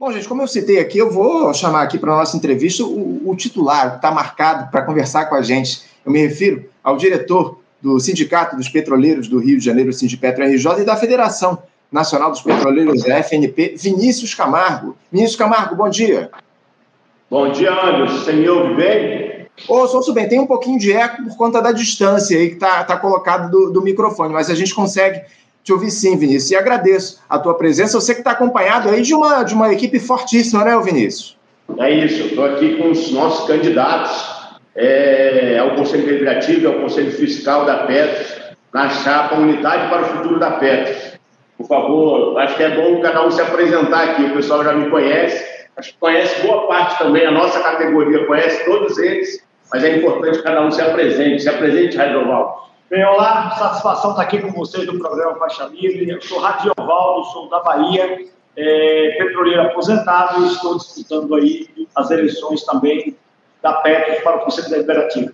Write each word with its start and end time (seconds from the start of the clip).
Bom, 0.00 0.10
gente, 0.12 0.26
como 0.26 0.40
eu 0.40 0.48
citei 0.48 0.78
aqui, 0.78 0.96
eu 0.96 1.10
vou 1.10 1.52
chamar 1.52 1.82
aqui 1.82 1.98
para 1.98 2.10
a 2.10 2.16
nossa 2.16 2.34
entrevista 2.34 2.82
o, 2.82 3.20
o 3.28 3.36
titular 3.36 3.90
que 3.90 3.96
está 3.96 4.10
marcado 4.10 4.70
para 4.70 4.80
conversar 4.80 5.26
com 5.26 5.34
a 5.34 5.42
gente. 5.42 5.82
Eu 6.06 6.10
me 6.10 6.18
refiro 6.26 6.70
ao 6.82 6.96
diretor 6.96 7.60
do 7.82 8.00
Sindicato 8.00 8.56
dos 8.56 8.66
Petroleiros 8.66 9.28
do 9.28 9.38
Rio 9.38 9.58
de 9.58 9.64
Janeiro, 9.66 9.92
Sindipetro 9.92 10.42
RJ, 10.42 10.80
e 10.80 10.84
da 10.86 10.96
Federação 10.96 11.62
Nacional 11.92 12.30
dos 12.30 12.40
Petroleiros, 12.40 13.04
FNP, 13.04 13.74
Vinícius 13.76 14.34
Camargo. 14.34 14.96
Vinícius 15.12 15.36
Camargo, 15.36 15.76
bom 15.76 15.90
dia. 15.90 16.30
Bom 17.30 17.52
dia, 17.52 17.70
Anderson. 17.70 18.24
Você 18.24 18.32
me 18.32 18.48
ouve 18.48 18.76
bem? 18.76 19.48
Ouço, 19.68 19.98
ouço 19.98 20.14
bem. 20.14 20.26
Tem 20.26 20.40
um 20.40 20.46
pouquinho 20.46 20.78
de 20.78 20.94
eco 20.94 21.24
por 21.24 21.36
conta 21.36 21.60
da 21.60 21.72
distância 21.72 22.38
aí 22.38 22.48
que 22.48 22.54
está 22.54 22.84
tá 22.84 22.96
colocado 22.96 23.50
do, 23.50 23.70
do 23.70 23.82
microfone, 23.82 24.32
mas 24.32 24.48
a 24.48 24.54
gente 24.54 24.74
consegue 24.74 25.20
te 25.70 25.72
ouvir 25.72 25.90
sim, 25.90 26.16
Vinícius, 26.16 26.50
e 26.50 26.56
agradeço 26.56 27.20
a 27.28 27.38
tua 27.38 27.54
presença. 27.54 28.00
Você 28.00 28.12
que 28.12 28.20
está 28.20 28.32
acompanhado 28.32 28.88
aí 28.88 29.02
de 29.02 29.14
uma, 29.14 29.44
de 29.44 29.54
uma 29.54 29.72
equipe 29.72 30.00
fortíssima, 30.00 30.64
né, 30.64 30.76
Vinícius? 30.82 31.38
É 31.78 31.90
isso, 31.90 32.26
estou 32.26 32.44
aqui 32.44 32.76
com 32.76 32.90
os 32.90 33.12
nossos 33.12 33.46
candidatos 33.46 34.50
é, 34.74 35.58
ao 35.60 35.76
Conselho 35.76 36.04
Deliberativo 36.04 36.62
e 36.62 36.66
ao 36.66 36.80
Conselho 36.80 37.12
Fiscal 37.12 37.64
da 37.64 37.84
Petros, 37.84 38.40
na 38.74 38.88
chapa 38.88 39.36
Unidade 39.36 39.88
para 39.88 40.02
o 40.02 40.04
Futuro 40.06 40.40
da 40.40 40.52
Petros. 40.52 41.12
Por 41.56 41.68
favor, 41.68 42.40
acho 42.40 42.56
que 42.56 42.62
é 42.64 42.74
bom 42.74 43.00
cada 43.00 43.24
um 43.24 43.30
se 43.30 43.40
apresentar 43.40 44.10
aqui, 44.10 44.24
o 44.24 44.34
pessoal 44.34 44.64
já 44.64 44.72
me 44.72 44.90
conhece, 44.90 45.44
acho 45.76 45.92
que 45.92 45.98
conhece 46.00 46.44
boa 46.44 46.66
parte 46.66 46.98
também, 46.98 47.24
a 47.26 47.30
nossa 47.30 47.60
categoria 47.60 48.26
conhece 48.26 48.64
todos 48.64 48.98
eles, 48.98 49.44
mas 49.72 49.84
é 49.84 49.96
importante 49.96 50.42
cada 50.42 50.62
um 50.66 50.70
se 50.70 50.82
apresente. 50.82 51.42
Se 51.42 51.48
apresente, 51.48 51.96
Radioval. 51.96 52.69
Bem, 52.90 53.04
olá, 53.04 53.52
satisfação 53.52 54.10
estar 54.10 54.22
aqui 54.22 54.40
com 54.40 54.50
vocês 54.50 54.84
do 54.84 54.98
programa 54.98 55.36
Faixa 55.36 55.62
Livre. 55.66 56.10
Eu 56.10 56.20
sou 56.20 56.40
Radiovaldo, 56.40 57.24
sou 57.26 57.48
da 57.48 57.60
Bahia, 57.60 58.26
é, 58.56 59.16
petroleiro 59.16 59.62
aposentado 59.62 60.42
e 60.42 60.48
estou 60.48 60.76
disputando 60.76 61.36
aí 61.36 61.68
as 61.94 62.10
eleições 62.10 62.64
também 62.64 63.16
da 63.62 63.74
Petros 63.74 64.18
para 64.24 64.38
o 64.38 64.40
Conselho 64.40 64.70
Deliberativo. 64.70 65.30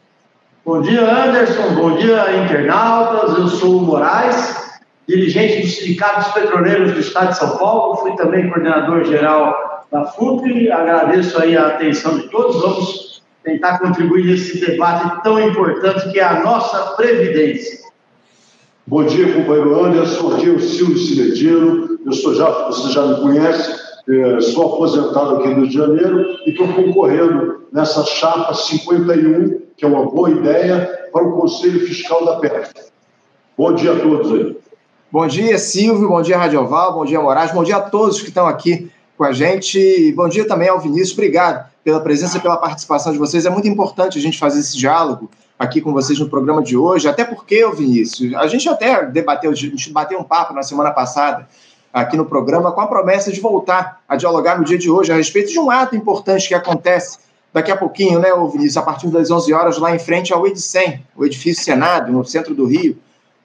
Bom 0.67 0.83
dia, 0.83 1.01
Anderson. 1.01 1.75
Bom 1.77 1.97
dia, 1.97 2.45
internautas. 2.45 3.39
Eu 3.39 3.49
sou 3.49 3.79
o 3.79 3.81
Moraes, 3.81 4.79
dirigente 5.09 5.63
do 5.63 5.67
Sindicato 5.67 6.25
dos 6.25 6.33
Petroleiros 6.33 6.93
do 6.93 7.01
Estado 7.01 7.29
de 7.31 7.39
São 7.39 7.57
Paulo. 7.57 7.97
Fui 7.97 8.15
também 8.17 8.51
coordenador 8.51 9.03
geral 9.05 9.87
da 9.91 10.05
FUP. 10.05 10.71
Agradeço 10.71 11.41
aí 11.41 11.57
a 11.57 11.69
atenção 11.69 12.19
de 12.19 12.29
todos. 12.29 12.61
Vamos 12.61 13.06
tentar 13.47 13.79
contribuir 13.79 14.25
nesse 14.25 14.59
debate 14.59 15.23
tão 15.23 15.41
importante 15.41 16.11
que 16.11 16.19
é 16.19 16.25
a 16.25 16.43
nossa 16.43 16.97
Previdência. 16.97 17.87
Bom 18.85 19.05
dia, 19.05 19.33
companheiro 19.33 19.85
Anderson. 19.85 20.35
Aqui 20.35 20.49
é 20.49 20.53
o 20.53 20.61
Silvio 20.61 20.99
Cinedino. 20.99 21.99
Eu 22.05 22.13
sou 22.13 22.35
já, 22.35 22.51
você 22.67 22.93
já 22.93 23.07
me 23.07 23.21
conhece, 23.21 23.81
é, 24.09 24.41
sou 24.41 24.75
aposentado 24.75 25.37
aqui 25.37 25.49
no 25.49 25.55
Rio 25.61 25.69
de 25.69 25.75
Janeiro 25.75 26.39
e 26.45 26.51
estou 26.51 26.67
concorrendo 26.73 27.67
nessa 27.73 28.05
chapa 28.05 28.53
51, 28.53 29.61
que 29.77 29.85
é 29.85 29.89
uma 29.89 30.07
boa 30.07 30.31
ideia, 30.31 31.09
para 31.13 31.25
o 31.25 31.41
Conselho 31.41 31.87
Fiscal 31.87 32.25
da 32.25 32.37
PEF. 32.37 32.73
Bom 33.57 33.73
dia 33.75 33.93
a 33.93 34.01
todos 34.01 34.33
aí. 34.33 34.57
Bom 35.11 35.27
dia, 35.27 35.57
Silvio. 35.57 36.09
Bom 36.09 36.21
dia, 36.21 36.37
Radioval. 36.37 36.95
Bom 36.95 37.05
dia, 37.05 37.21
Moraes. 37.21 37.53
Bom 37.53 37.63
dia 37.63 37.77
a 37.77 37.81
todos 37.81 38.21
que 38.21 38.29
estão 38.29 38.47
aqui 38.47 38.91
com 39.17 39.25
a 39.25 39.33
gente. 39.33 40.13
Bom 40.13 40.29
dia 40.29 40.47
também 40.47 40.69
ao 40.69 40.79
Vinícius. 40.79 41.13
Obrigado 41.13 41.67
pela 41.83 42.01
presença 42.01 42.37
e 42.37 42.41
pela 42.41 42.57
participação 42.57 43.13
de 43.13 43.19
vocês. 43.19 43.47
É 43.47 43.51
muito 43.51 43.67
importante 43.67 44.19
a 44.19 44.21
gente 44.21 44.39
fazer 44.39 44.61
esse 44.61 44.77
diálogo 44.77 45.31
aqui 45.59 45.81
com 45.81 45.93
vocês 45.93 46.19
no 46.19 46.29
programa 46.29 46.63
de 46.63 46.77
hoje, 46.77 47.09
até 47.09 47.25
porque, 47.25 47.67
Vinícius, 47.71 48.35
a 48.35 48.47
gente 48.47 48.69
até 48.69 49.07
debateu, 49.07 49.51
a 49.51 49.55
gente 49.55 49.91
bateu 49.91 50.19
um 50.19 50.25
papo 50.25 50.53
na 50.53 50.63
semana 50.63 50.91
passada 50.91 51.49
aqui 51.93 52.15
no 52.15 52.27
programa 52.27 52.73
com 52.73 52.81
a 52.83 52.87
promessa 52.87 53.33
de 53.33 53.41
voltar 53.41 54.03
a 54.07 54.17
dialogar 54.17 54.59
no 54.59 54.65
dia 54.65 54.77
de 54.77 54.91
hoje 54.91 55.11
a 55.11 55.17
respeito 55.17 55.51
de 55.51 55.59
um 55.59 55.71
ato 55.71 55.97
importante 55.97 56.47
que 56.47 56.55
acontece 56.55 57.19
daqui 57.55 57.73
a 57.73 57.77
pouquinho, 57.77 58.19
né, 58.19 58.29
Vinícius, 58.53 58.77
a 58.77 58.83
partir 58.83 59.09
das 59.09 59.31
11 59.31 59.51
horas, 59.55 59.79
lá 59.79 59.95
em 59.95 59.99
frente 59.99 60.31
ao 60.31 60.47
Edicem, 60.47 61.03
o 61.17 61.25
edifício 61.25 61.65
Senado, 61.65 62.13
no 62.13 62.23
centro 62.23 62.55
do 62.55 62.67
Rio, 62.67 62.99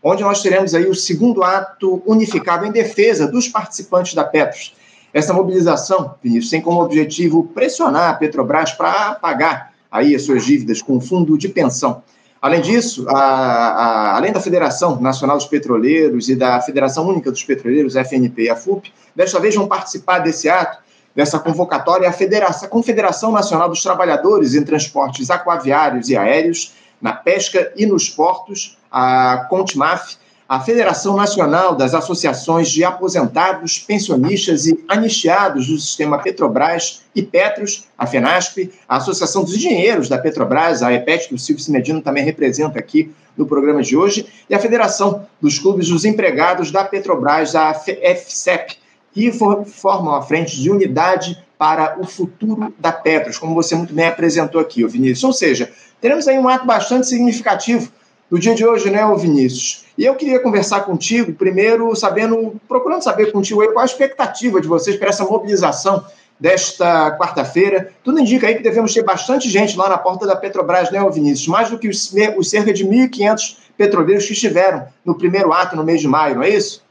onde 0.03 0.21
nós 0.21 0.41
teremos 0.41 0.75
aí 0.75 0.85
o 0.85 0.93
segundo 0.93 1.41
ato 1.43 2.03
unificado 2.05 2.65
em 2.65 2.71
defesa 2.71 3.25
dos 3.25 3.47
participantes 3.47 4.13
da 4.13 4.25
Petros. 4.25 4.75
Essa 5.13 5.33
mobilização, 5.33 6.15
Vinícius, 6.23 6.49
tem 6.49 6.61
como 6.61 6.81
objetivo 6.81 7.43
pressionar 7.53 8.11
a 8.11 8.13
Petrobras 8.13 8.71
para 8.71 9.15
pagar 9.15 9.73
aí 9.91 10.15
as 10.15 10.23
suas 10.23 10.45
dívidas 10.45 10.81
com 10.81 11.01
fundo 11.01 11.37
de 11.37 11.49
pensão. 11.49 12.01
Além 12.41 12.61
disso, 12.61 13.05
a, 13.07 13.19
a, 13.19 14.17
além 14.17 14.31
da 14.31 14.39
Federação 14.39 14.99
Nacional 14.99 15.37
dos 15.37 15.45
Petroleiros 15.45 16.27
e 16.27 16.35
da 16.35 16.59
Federação 16.61 17.07
Única 17.07 17.29
dos 17.29 17.43
Petroleiros, 17.43 17.95
FNP 17.95 18.43
e 18.43 18.49
a 18.49 18.55
FUP, 18.55 18.91
desta 19.15 19.39
vez 19.39 19.53
vão 19.53 19.67
participar 19.67 20.19
desse 20.19 20.49
ato, 20.49 20.79
dessa 21.13 21.37
convocatória, 21.37 22.09
a, 22.09 22.11
Federação, 22.11 22.67
a 22.67 22.71
Confederação 22.71 23.31
Nacional 23.31 23.69
dos 23.69 23.83
Trabalhadores 23.83 24.55
em 24.55 24.63
Transportes 24.63 25.29
Aquaviários 25.29 26.09
e 26.09 26.17
Aéreos, 26.17 26.73
na 27.01 27.13
pesca 27.13 27.71
e 27.75 27.85
nos 27.85 28.09
portos, 28.09 28.77
a 28.91 29.45
Contimaf, 29.49 30.15
a 30.51 30.59
Federação 30.59 31.15
Nacional 31.15 31.77
das 31.77 31.93
Associações 31.93 32.69
de 32.69 32.83
Aposentados, 32.83 33.79
Pensionistas 33.79 34.67
e 34.67 34.83
Anistiados 34.85 35.65
do 35.65 35.79
Sistema 35.79 36.17
Petrobras 36.17 37.03
e 37.15 37.23
Petros, 37.23 37.87
a 37.97 38.05
FENASP, 38.05 38.69
a 38.85 38.97
Associação 38.97 39.45
dos 39.45 39.55
Engenheiros 39.55 40.09
da 40.09 40.17
Petrobras, 40.17 40.83
a 40.83 40.91
EPET, 40.91 41.29
que 41.29 41.35
o 41.35 41.39
Silvio 41.39 41.63
Cinedino 41.63 42.01
também 42.01 42.25
representa 42.25 42.77
aqui 42.77 43.13
no 43.37 43.45
programa 43.45 43.81
de 43.81 43.95
hoje, 43.95 44.25
e 44.49 44.53
a 44.53 44.59
Federação 44.59 45.25
dos 45.39 45.57
Clubes 45.57 45.87
dos 45.87 46.03
Empregados 46.03 46.69
da 46.69 46.83
Petrobras, 46.83 47.55
a 47.55 47.73
FCEP, 47.73 48.75
que 49.13 49.31
formam 49.31 50.13
a 50.13 50.21
frente 50.21 50.59
de 50.59 50.69
unidade 50.69 51.41
para 51.57 51.97
o 51.97 52.05
futuro 52.05 52.73
da 52.77 52.91
Petros, 52.91 53.37
como 53.37 53.55
você 53.55 53.73
muito 53.73 53.93
bem 53.93 54.07
apresentou 54.07 54.59
aqui, 54.59 54.85
Vinícius. 54.85 55.23
Ou 55.23 55.31
seja, 55.31 55.71
teremos 56.01 56.27
aí 56.27 56.37
um 56.37 56.49
ato 56.49 56.65
bastante 56.65 57.07
significativo 57.07 57.89
no 58.31 58.39
dia 58.39 58.55
de 58.55 58.65
hoje, 58.65 58.89
né, 58.89 59.01
Vinícius? 59.17 59.83
E 59.97 60.05
eu 60.05 60.15
queria 60.15 60.39
conversar 60.39 60.81
contigo, 60.81 61.33
primeiro, 61.33 61.93
sabendo, 61.97 62.55
procurando 62.67 63.03
saber 63.03 63.31
contigo 63.33 63.61
aí 63.61 63.67
qual 63.67 63.83
a 63.83 63.85
expectativa 63.85 64.61
de 64.61 64.67
vocês 64.69 64.95
para 64.95 65.09
essa 65.09 65.25
mobilização 65.25 66.03
desta 66.39 67.15
quarta-feira. 67.17 67.91
Tudo 68.03 68.19
indica 68.19 68.47
aí 68.47 68.55
que 68.55 68.63
devemos 68.63 68.93
ter 68.93 69.03
bastante 69.03 69.49
gente 69.49 69.77
lá 69.77 69.89
na 69.89 69.97
porta 69.97 70.25
da 70.25 70.35
Petrobras, 70.35 70.89
né, 70.89 70.99
Vinícius? 71.11 71.49
Mais 71.49 71.69
do 71.69 71.77
que 71.77 71.89
os, 71.89 72.15
os 72.37 72.49
cerca 72.49 72.73
de 72.73 72.87
1.500 72.87 73.57
petroleiros 73.77 74.25
que 74.25 74.33
estiveram 74.33 74.85
no 75.05 75.15
primeiro 75.15 75.51
ato 75.51 75.75
no 75.75 75.83
mês 75.83 75.99
de 75.99 76.07
maio, 76.07 76.35
não 76.35 76.43
é 76.43 76.49
isso? 76.49 76.83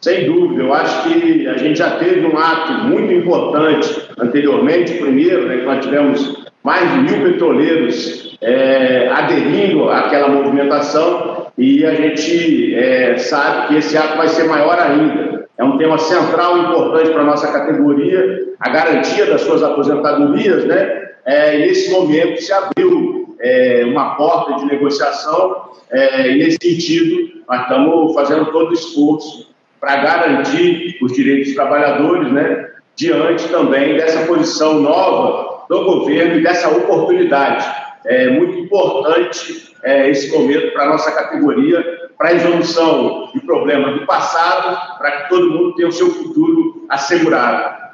Sem 0.00 0.26
dúvida, 0.26 0.64
eu 0.64 0.74
acho 0.74 1.04
que 1.04 1.48
a 1.48 1.56
gente 1.56 1.78
já 1.78 1.96
teve 1.98 2.26
um 2.26 2.36
ato 2.36 2.72
muito 2.88 3.10
importante 3.10 4.10
anteriormente, 4.18 4.92
primeiro, 4.94 5.48
né, 5.48 5.58
que 5.58 5.64
nós 5.64 5.82
tivemos 5.82 6.44
mais 6.62 6.90
de 6.92 6.98
mil 6.98 7.32
petroleiros 7.32 8.33
é, 8.44 9.08
aderindo 9.10 9.88
àquela 9.88 10.28
movimentação 10.28 11.46
e 11.56 11.84
a 11.86 11.94
gente 11.94 12.74
é, 12.74 13.16
sabe 13.16 13.68
que 13.68 13.76
esse 13.76 13.96
ato 13.96 14.18
vai 14.18 14.28
ser 14.28 14.44
maior 14.44 14.78
ainda. 14.78 15.46
É 15.56 15.64
um 15.64 15.78
tema 15.78 15.96
central 15.96 16.58
importante 16.58 17.10
para 17.10 17.22
a 17.22 17.26
nossa 17.26 17.50
categoria, 17.50 18.48
a 18.60 18.68
garantia 18.68 19.26
das 19.26 19.40
suas 19.42 19.62
aposentadorias, 19.62 20.64
né? 20.64 21.04
É, 21.24 21.56
e 21.56 21.60
nesse 21.60 21.90
momento 21.90 22.42
se 22.42 22.52
abriu 22.52 23.34
é, 23.40 23.82
uma 23.86 24.14
porta 24.16 24.56
de 24.56 24.66
negociação 24.66 25.70
é, 25.90 26.32
e 26.32 26.38
nesse 26.38 26.58
sentido 26.60 27.42
nós 27.48 27.62
estamos 27.62 28.14
fazendo 28.14 28.46
todo 28.52 28.70
o 28.70 28.74
esforço 28.74 29.54
para 29.80 29.96
garantir 29.96 30.98
os 31.00 31.12
direitos 31.12 31.46
dos 31.46 31.54
trabalhadores, 31.54 32.30
né? 32.30 32.68
Diante 32.96 33.48
também 33.48 33.96
dessa 33.96 34.26
posição 34.26 34.80
nova 34.80 35.64
do 35.68 35.84
governo 35.84 36.36
e 36.36 36.42
dessa 36.42 36.68
oportunidade 36.68 37.83
é 38.04 38.30
muito 38.30 38.58
importante 38.58 39.74
é, 39.82 40.10
esse 40.10 40.30
momento 40.30 40.72
para 40.72 40.84
a 40.84 40.88
nossa 40.90 41.10
categoria, 41.12 42.10
para 42.16 42.30
a 42.30 42.32
resolução 42.32 43.30
de 43.32 43.40
problemas 43.40 43.98
do 43.98 44.06
passado, 44.06 44.98
para 44.98 45.22
que 45.22 45.28
todo 45.28 45.50
mundo 45.50 45.74
tenha 45.74 45.88
o 45.88 45.92
seu 45.92 46.10
futuro 46.10 46.86
assegurado. 46.88 47.84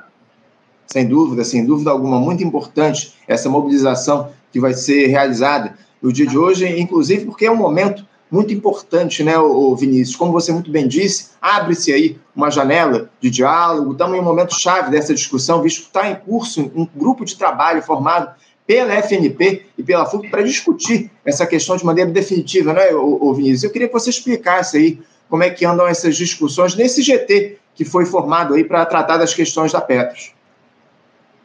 Sem 0.87 1.07
dúvida, 1.07 1.45
sem 1.45 1.65
dúvida 1.65 1.91
alguma, 1.91 2.19
muito 2.19 2.43
importante 2.43 3.15
essa 3.29 3.49
mobilização 3.49 4.31
que 4.53 4.59
vai 4.59 4.75
ser 4.75 5.07
realizada 5.07 5.75
no 6.03 6.13
dia 6.13 6.27
de 6.27 6.37
hoje, 6.37 6.67
inclusive 6.81 7.25
porque 7.25 7.47
é 7.47 7.51
um 7.51 7.57
momento 7.57 8.05
muito 8.31 8.53
importante, 8.55 9.23
né, 9.23 9.35
Vinícius? 9.77 10.17
Como 10.17 10.33
você 10.33 10.53
muito 10.53 10.71
bem 10.71 10.87
disse, 10.87 11.31
abre-se 11.41 11.93
aí 11.93 12.19
uma 12.35 12.51
janela 12.51 13.11
de 13.21 13.29
diálogo, 13.29 13.93
estamos 13.93 14.17
em 14.17 14.21
um 14.21 14.25
momento 14.25 14.55
chave 14.55 14.91
dessa 14.91 15.13
discussão, 15.13 15.63
visto 15.63 15.81
que 15.81 15.87
está 15.87 16.09
em 16.09 16.15
curso 16.15 16.71
um 16.75 16.87
grupo 16.95 17.25
de 17.25 17.37
trabalho 17.37 17.83
formado 17.83 18.33
pela 18.71 18.95
FNP 19.03 19.63
e 19.77 19.83
pela 19.83 20.07
FUP 20.07 20.29
para 20.29 20.43
discutir 20.43 21.11
essa 21.25 21.45
questão 21.45 21.77
de 21.77 21.85
maneira 21.85 22.09
definitiva, 22.09 22.73
né, 22.73 22.91
o, 22.93 23.35
Vinícius? 23.35 23.65
Eu 23.65 23.71
queria 23.71 23.89
que 23.89 23.93
você 23.93 24.11
explicasse 24.11 24.77
aí 24.77 24.99
como 25.29 25.43
é 25.43 25.51
que 25.51 25.67
andam 25.67 25.89
essas 25.89 26.15
discussões 26.17 26.77
nesse 26.77 27.03
GT 27.03 27.57
que 27.75 27.85
foi 27.85 28.07
formado 28.07 28.55
aí 28.55 28.63
para 28.63 28.87
tratar 28.87 29.17
das 29.17 29.35
questões 29.35 29.73
da 29.73 29.81
Petros. 29.81 30.33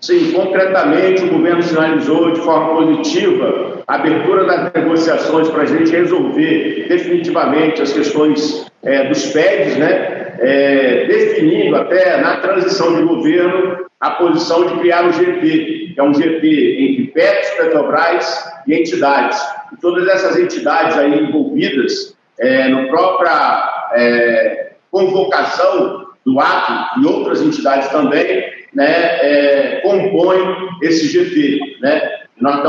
Sim, 0.01 0.33
concretamente 0.33 1.24
o 1.24 1.31
governo 1.31 1.63
sinalizou 1.63 2.31
de 2.31 2.42
forma 2.42 2.75
positiva 2.75 3.81
a 3.88 3.95
abertura 3.95 4.45
das 4.45 4.71
negociações 4.74 5.50
para 5.50 5.63
a 5.63 5.66
gente 5.66 5.89
resolver 5.89 6.86
definitivamente 6.88 7.81
as 7.81 7.92
questões 7.92 8.68
é, 8.83 9.10
dos 9.10 9.25
PEDs, 9.31 9.78
né? 9.78 10.25
é, 10.39 11.06
definindo 11.07 11.75
até 11.75 12.21
na 12.21 12.38
transição 12.38 12.95
de 12.95 13.01
governo 13.01 13.86
a 14.00 14.12
posição 14.12 14.68
de 14.68 14.80
criar 14.80 15.07
o 15.07 15.13
GP, 15.13 15.85
que 15.95 16.01
é 16.01 16.03
um 16.03 16.13
GP 16.13 16.77
entre 16.77 17.07
Petros, 17.07 17.50
Petrobras 17.51 18.53
e 18.68 18.75
entidades. 18.75 19.42
E 19.71 19.77
todas 19.77 20.06
essas 20.09 20.38
entidades 20.38 20.97
aí 20.97 21.18
envolvidas 21.18 22.15
é, 22.38 22.68
no 22.68 22.89
própria 22.89 23.89
é, 23.94 24.71
convocação 24.92 26.07
do 26.25 26.39
ato 26.39 27.01
e 27.01 27.06
outras 27.06 27.42
entidades 27.42 27.88
também, 27.89 28.44
né, 28.74 28.86
é, 29.21 29.81
compõem 29.83 30.69
esse 30.81 31.07
GP, 31.07 31.77
né? 31.81 32.25
Nós 32.42 32.62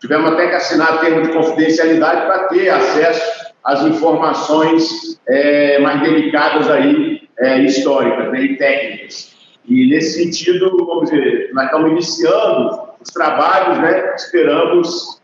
tivemos 0.00 0.32
até 0.32 0.48
que 0.48 0.54
assinar 0.56 1.00
termo 1.00 1.22
de 1.22 1.32
confidencialidade 1.32 2.26
para 2.26 2.48
ter 2.48 2.68
acesso 2.68 3.46
às 3.64 3.82
informações 3.84 5.18
é, 5.26 5.78
mais 5.78 6.02
delicadas 6.02 6.68
aí, 6.68 7.22
é, 7.38 7.60
históricas 7.60 8.30
né, 8.32 8.42
e 8.42 8.56
técnicas. 8.56 9.37
E 9.68 9.86
nesse 9.90 10.24
sentido, 10.24 10.74
vamos 10.78 11.10
dizer, 11.10 11.50
nós 11.52 11.66
estamos 11.66 11.90
iniciando 11.90 12.88
os 13.00 13.10
trabalhos, 13.12 13.78
né, 13.78 14.14
esperamos 14.16 15.20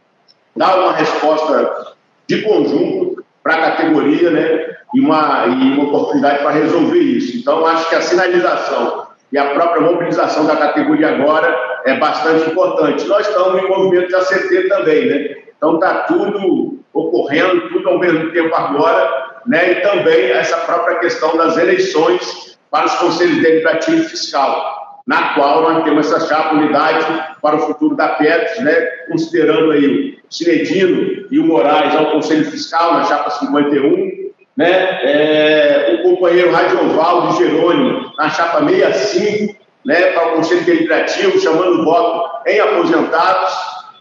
dar 0.55 0.79
uma 0.79 0.93
resposta 0.93 1.95
de 2.29 2.43
conjunto 2.43 3.25
para 3.43 3.55
a 3.55 3.71
categoria, 3.71 4.31
né, 4.31 4.77
e 4.95 5.01
uma, 5.01 5.47
e 5.47 5.73
uma 5.73 5.85
oportunidade 5.85 6.39
para 6.41 6.51
resolver 6.51 7.01
isso. 7.01 7.39
Então, 7.39 7.67
acho 7.67 7.89
que 7.89 7.95
a 7.95 8.03
sinalização 8.03 9.07
e 9.33 9.39
a 9.39 9.47
própria 9.55 9.81
mobilização 9.81 10.47
da 10.47 10.57
categoria 10.57 11.09
agora 11.09 11.81
é 11.85 11.97
bastante 11.99 12.51
importante. 12.51 13.07
Nós 13.07 13.27
estamos 13.27 13.63
em 13.63 13.69
movimento 13.69 14.09
de 14.09 14.15
ACT 14.15 14.69
também, 14.69 15.07
né? 15.07 15.37
Então 15.57 15.75
está 15.75 16.05
tudo 16.05 16.79
ocorrendo, 16.93 17.69
tudo 17.69 17.89
ao 17.89 17.99
mesmo 17.99 18.31
tempo 18.31 18.55
agora, 18.55 19.41
né? 19.47 19.73
E 19.73 19.75
também 19.81 20.31
essa 20.31 20.59
própria 20.59 21.01
questão 21.01 21.37
das 21.37 21.57
eleições 21.57 22.54
para 22.75 22.87
os 22.87 22.95
conselhos 22.97 23.41
deliberativo 23.41 24.03
e 24.03 24.09
fiscal, 24.09 25.01
na 25.07 25.35
qual 25.35 25.63
nós 25.63 25.85
temos 25.85 26.11
essa 26.11 26.27
chapa 26.27 26.57
unidade 26.57 27.07
para 27.41 27.55
o 27.55 27.61
futuro 27.61 27.95
da 27.95 28.09
Petros, 28.09 28.59
né? 28.65 28.75
Considerando 29.09 29.71
aí 29.71 30.19
o 30.29 30.35
Cinedino 30.35 31.25
e 31.31 31.39
o 31.39 31.47
Moraes 31.47 31.95
ao 31.95 32.11
conselho 32.11 32.45
fiscal 32.51 32.95
na 32.95 33.05
chapa 33.05 33.31
51, 33.31 34.33
né? 34.57 34.99
É, 35.05 36.01
o 36.01 36.11
companheiro 36.11 36.51
Radioval 36.51 37.29
de 37.29 37.45
Jerônimo 37.45 38.13
na 38.19 38.29
chapa 38.29 38.67
65, 38.67 39.55
né, 39.87 40.07
para 40.11 40.33
o 40.33 40.37
Conselho 40.39 40.65
Deliberativo, 40.65 41.39
chamando 41.39 41.81
o 41.81 41.85
voto 41.85 42.49
em 42.49 42.59
aposentados, 42.59 43.55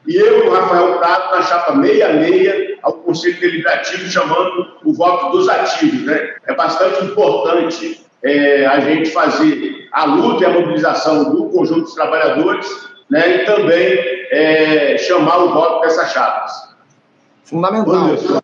e 0.08 0.16
eu 0.16 0.52
Rafael 0.52 0.98
Prato 0.98 1.36
na 1.36 1.44
chapa 1.44 1.80
66 1.80 2.80
ao 2.82 2.94
Conselho 2.94 3.40
Deliberativo, 3.40 4.10
chamando 4.10 4.68
o 4.84 4.94
voto 4.94 5.38
dos 5.38 5.48
ativos. 5.48 6.02
Né? 6.08 6.34
É 6.48 6.56
bastante 6.56 7.06
importante 7.06 8.04
é, 8.24 8.66
a 8.66 8.80
gente 8.80 9.12
fazer 9.12 9.88
a 9.92 10.06
luta 10.06 10.44
e 10.44 10.46
a 10.46 10.50
mobilização 10.50 11.34
do 11.34 11.50
conjunto 11.50 11.82
dos 11.82 11.94
trabalhadores 11.94 12.68
né, 13.10 13.44
e 13.44 13.46
também 13.46 14.00
é, 14.32 14.98
chamar 14.98 15.44
o 15.44 15.54
voto 15.54 15.82
dessas 15.82 16.12
chapas. 16.12 16.74
Fundamental. 17.44 17.94
Anderson, 17.94 18.40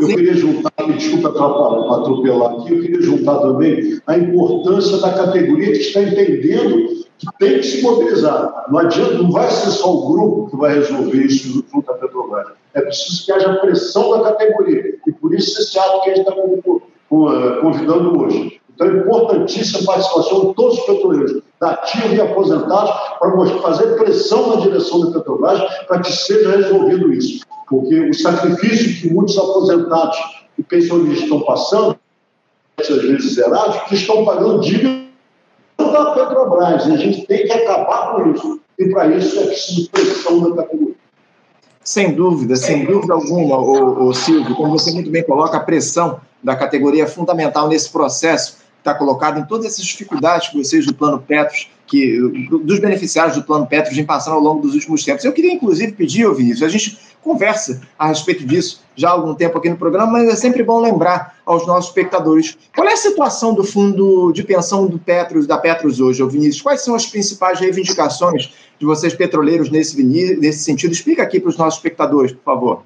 eu 0.00 0.08
queria 0.08 0.34
juntar, 0.34 0.72
me 0.86 0.94
desculpa 0.94 1.28
atropelar 1.28 2.52
aqui, 2.52 2.72
eu 2.72 2.80
queria 2.80 3.02
juntar 3.02 3.38
também 3.38 4.00
a 4.06 4.16
importância 4.16 4.96
da 4.98 5.12
categoria 5.12 5.72
que 5.72 5.78
está 5.78 6.00
entendendo 6.00 7.00
que 7.18 7.26
tem 7.38 7.58
que 7.58 7.62
se 7.64 7.82
mobilizar. 7.82 8.64
Não 8.70 8.78
adianta, 8.78 9.12
não 9.14 9.30
vai 9.30 9.48
ser 9.50 9.70
só 9.70 9.94
o 9.94 10.10
grupo 10.10 10.50
que 10.50 10.56
vai 10.56 10.74
resolver 10.74 11.18
isso 11.18 11.64
junto 11.70 11.90
à 11.90 11.94
Petrobras. 11.94 12.48
É 12.72 12.80
preciso 12.80 13.26
que 13.26 13.32
haja 13.32 13.54
pressão 13.56 14.10
da 14.10 14.32
categoria. 14.32 14.96
E 15.06 15.12
por 15.12 15.34
isso 15.34 15.60
esse 15.60 15.78
ato 15.78 16.00
que 16.02 16.10
a 16.10 16.14
gente 16.14 16.28
está 16.28 16.40
eh, 16.40 17.60
convidando 17.60 18.22
hoje. 18.22 18.59
Então 18.80 18.88
é 18.88 19.00
importantíssima 19.00 19.82
a 19.82 19.86
participação 19.94 20.46
de 20.46 20.54
todos 20.54 20.78
os 20.78 20.86
petroleiros, 20.86 21.42
ativa 21.60 22.14
e 22.14 22.20
aposentados, 22.20 22.90
para 23.18 23.60
fazer 23.60 23.98
pressão 23.98 24.56
na 24.56 24.62
direção 24.62 25.00
da 25.00 25.18
Petrobras 25.18 25.60
para 25.86 26.00
que 26.00 26.10
seja 26.10 26.56
resolvido 26.56 27.12
isso 27.12 27.44
porque 27.70 28.00
o 28.00 28.12
sacrifício 28.12 29.00
que 29.00 29.14
muitos 29.14 29.38
aposentados 29.38 30.18
e 30.58 30.62
pensionistas 30.64 31.22
estão 31.22 31.40
passando, 31.42 31.96
às 32.76 32.88
vezes 32.88 33.34
zerados, 33.34 33.80
que 33.82 33.94
estão 33.94 34.24
pagando 34.24 34.60
dívida 34.60 35.04
da 35.78 36.10
Petrobras. 36.10 36.86
E 36.86 36.92
a 36.92 36.96
gente 36.96 37.26
tem 37.26 37.46
que 37.46 37.52
acabar 37.52 38.16
com 38.16 38.32
isso. 38.32 38.60
E 38.76 38.88
para 38.88 39.06
isso 39.16 39.38
é 39.38 39.46
preciso 39.46 39.88
pressão 39.90 40.50
da 40.50 40.62
categoria. 40.62 40.96
Sem 41.84 42.12
dúvida, 42.12 42.56
sem 42.56 42.84
dúvida 42.84 43.14
alguma, 43.14 43.58
o 43.58 44.12
Silvio, 44.12 44.54
como 44.56 44.76
você 44.76 44.90
muito 44.90 45.10
bem 45.10 45.22
coloca, 45.22 45.56
a 45.56 45.60
pressão 45.60 46.20
da 46.42 46.56
categoria 46.56 47.04
é 47.04 47.06
fundamental 47.06 47.68
nesse 47.68 47.90
processo 47.90 48.58
está 48.80 48.94
colocado 48.94 49.38
em 49.38 49.44
todas 49.44 49.66
essas 49.66 49.84
dificuldades 49.84 50.48
que 50.48 50.58
vocês 50.58 50.84
do 50.84 50.94
Plano 50.94 51.18
Petros, 51.20 51.70
que, 51.86 52.18
dos 52.64 52.78
beneficiários 52.78 53.36
do 53.36 53.42
Plano 53.42 53.66
Petros 53.66 53.94
vêm 53.94 54.04
passando 54.04 54.34
ao 54.34 54.40
longo 54.40 54.62
dos 54.62 54.74
últimos 54.74 55.04
tempos. 55.04 55.24
Eu 55.24 55.32
queria, 55.32 55.52
inclusive, 55.52 55.92
pedir, 55.92 56.32
Vinícius, 56.34 56.62
a 56.62 56.68
gente 56.68 56.98
conversa 57.22 57.82
a 57.98 58.06
respeito 58.06 58.46
disso 58.46 58.80
já 58.96 59.10
há 59.10 59.12
algum 59.12 59.34
tempo 59.34 59.56
aqui 59.58 59.68
no 59.68 59.76
programa, 59.76 60.12
mas 60.12 60.28
é 60.28 60.36
sempre 60.36 60.62
bom 60.62 60.80
lembrar 60.80 61.38
aos 61.44 61.66
nossos 61.66 61.90
espectadores 61.90 62.56
qual 62.74 62.88
é 62.88 62.92
a 62.92 62.96
situação 62.96 63.54
do 63.54 63.64
fundo 63.64 64.32
de 64.32 64.42
pensão 64.42 64.86
do 64.86 64.98
Petros, 64.98 65.46
da 65.46 65.58
Petros 65.58 66.00
hoje, 66.00 66.26
Vinícius? 66.26 66.62
Quais 66.62 66.82
são 66.82 66.94
as 66.94 67.06
principais 67.06 67.60
reivindicações 67.60 68.52
de 68.78 68.86
vocês 68.86 69.14
petroleiros 69.14 69.70
nesse, 69.70 70.02
nesse 70.02 70.60
sentido? 70.60 70.92
Explica 70.92 71.22
aqui 71.22 71.40
para 71.40 71.50
os 71.50 71.56
nossos 71.56 71.78
espectadores, 71.78 72.32
por 72.32 72.42
favor. 72.42 72.82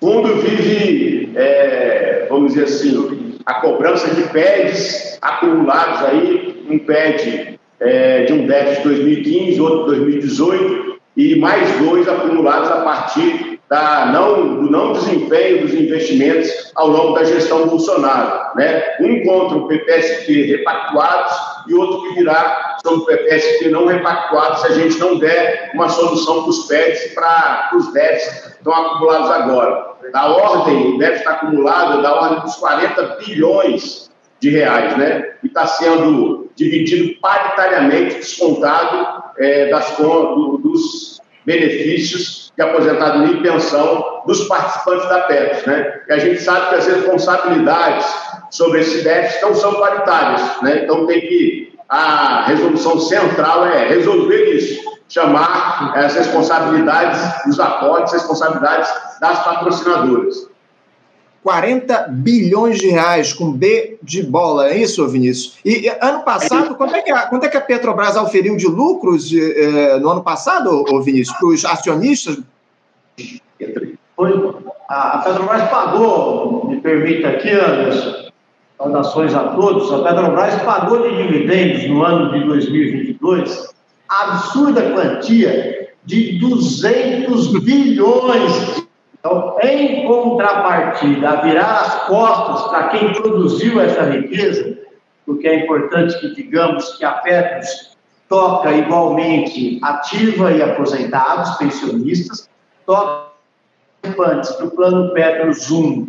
O 0.00 0.06
fundo 0.06 0.40
vive, 0.40 1.32
é, 1.34 2.26
vamos 2.28 2.54
dizer 2.54 2.64
assim, 2.64 3.29
a 3.50 3.54
cobrança 3.54 4.14
de 4.14 4.22
PEDs 4.28 5.18
acumulados 5.20 6.04
aí, 6.04 6.64
um 6.70 6.78
PED 6.78 7.58
é, 7.80 8.24
de 8.24 8.32
um 8.32 8.46
déficit 8.46 8.82
de 8.82 8.88
2015, 8.94 9.60
outro 9.60 9.92
de 9.92 9.98
2018, 9.98 11.00
e 11.16 11.36
mais 11.36 11.68
dois 11.78 12.08
acumulados 12.08 12.70
a 12.70 12.82
partir 12.82 13.49
da 13.70 14.06
não, 14.06 14.56
do 14.56 14.70
não 14.70 14.92
desempenho 14.92 15.62
dos 15.62 15.72
investimentos 15.72 16.72
ao 16.74 16.88
longo 16.88 17.14
da 17.14 17.22
gestão 17.22 17.68
Bolsonaro. 17.68 18.56
Né? 18.56 18.96
Um 19.00 19.22
contra 19.24 19.58
o 19.58 19.68
PPSP 19.68 20.56
repactuados 20.56 21.32
e 21.68 21.74
outro 21.74 22.02
que 22.02 22.14
virá 22.14 22.78
sobre 22.82 23.00
o 23.00 23.06
PPSP 23.06 23.68
não 23.68 23.86
repactuado 23.86 24.58
se 24.58 24.66
a 24.66 24.70
gente 24.70 24.98
não 24.98 25.18
der 25.18 25.70
uma 25.72 25.88
solução 25.88 26.42
para 26.42 26.50
os 26.50 26.66
PEDs 26.66 27.14
para 27.14 27.70
os 27.76 27.92
déficits 27.92 28.40
que 28.40 28.58
estão 28.58 28.74
acumulados 28.74 29.30
agora 29.30 29.90
da 30.12 30.26
ordem, 30.26 30.98
deve 30.98 31.16
estar 31.16 31.32
acumulado 31.32 32.02
da 32.02 32.12
ordem 32.14 32.40
dos 32.40 32.56
40 32.56 33.18
bilhões 33.24 34.10
de 34.40 34.50
reais, 34.50 34.96
né? 34.96 35.34
E 35.44 35.46
está 35.46 35.66
sendo 35.66 36.50
dividido 36.56 37.20
paritariamente, 37.20 38.16
descontado 38.16 39.22
é, 39.38 39.68
das, 39.68 39.96
do, 39.96 40.58
dos 40.58 41.20
benefícios 41.44 42.49
de 42.60 42.62
aposentadoria 42.62 43.36
e 43.36 43.42
pensão 43.42 44.22
dos 44.26 44.46
participantes 44.46 45.08
da 45.08 45.20
PEPS, 45.20 45.64
né? 45.64 46.00
E 46.08 46.12
a 46.12 46.18
gente 46.18 46.42
sabe 46.42 46.68
que 46.68 46.74
as 46.74 46.86
responsabilidades 46.86 48.06
sobre 48.50 48.80
esse 48.80 49.02
déficit 49.02 49.42
não 49.42 49.54
são 49.54 49.74
paritárias, 49.76 50.42
né? 50.60 50.82
Então 50.84 51.06
tem 51.06 51.20
que 51.22 51.72
a 51.88 52.44
resolução 52.46 53.00
central 53.00 53.66
é 53.66 53.88
resolver 53.88 54.44
isso 54.54 54.78
chamar 55.08 55.92
as 55.96 56.14
responsabilidades 56.14 57.20
dos 57.46 57.58
aportes, 57.58 58.12
responsabilidades 58.12 58.88
das 59.20 59.42
patrocinadoras. 59.42 60.49
40 61.42 62.08
bilhões 62.10 62.78
de 62.78 62.88
reais 62.88 63.32
com 63.32 63.50
B 63.50 63.98
de 64.02 64.22
bola, 64.22 64.68
é 64.68 64.76
isso, 64.78 65.06
Vinícius? 65.08 65.58
E 65.64 65.88
ano 66.00 66.22
passado, 66.22 66.74
quanto 66.74 66.94
é 66.94 67.02
que 67.02 67.10
a, 67.10 67.26
quanto 67.26 67.44
é 67.44 67.48
que 67.48 67.56
a 67.56 67.60
Petrobras 67.60 68.16
auferiu 68.16 68.56
de 68.56 68.66
lucros 68.66 69.32
eh, 69.32 69.98
no 69.98 70.10
ano 70.10 70.22
passado, 70.22 70.84
Vinícius, 71.02 71.36
para 71.38 71.48
os 71.48 71.64
acionistas? 71.64 72.38
A 74.88 75.18
Petrobras 75.24 75.70
pagou, 75.70 76.68
me 76.68 76.80
permita 76.80 77.28
aqui, 77.28 77.50
Anderson, 77.50 78.30
saudações 78.76 79.34
a 79.34 79.44
todos, 79.54 79.92
a 79.92 80.02
Petrobras 80.02 80.62
pagou 80.62 81.08
de 81.08 81.22
dividendos 81.22 81.88
no 81.88 82.02
ano 82.02 82.32
de 82.32 82.44
2022 82.44 83.70
absurda 84.10 84.90
quantia 84.90 85.88
de 86.04 86.38
200 86.38 87.62
bilhões. 87.62 88.79
Então, 89.20 89.58
em 89.62 90.06
contrapartida, 90.06 91.42
virar 91.42 91.80
as 91.82 92.06
costas 92.06 92.70
para 92.70 92.88
quem 92.88 93.12
produziu 93.12 93.78
essa 93.80 94.02
riqueza, 94.02 94.78
porque 95.26 95.46
é 95.46 95.64
importante 95.64 96.18
que 96.18 96.34
digamos 96.34 96.96
que 96.96 97.04
a 97.04 97.12
Petros 97.12 97.96
toca 98.28 98.72
igualmente 98.72 99.78
ativa 99.82 100.52
e 100.52 100.62
aposentados, 100.62 101.56
pensionistas, 101.58 102.48
toca 102.86 103.30
participantes 104.02 104.56
do 104.56 104.70
Plano 104.70 105.12
Petros 105.12 105.70
1, 105.70 106.08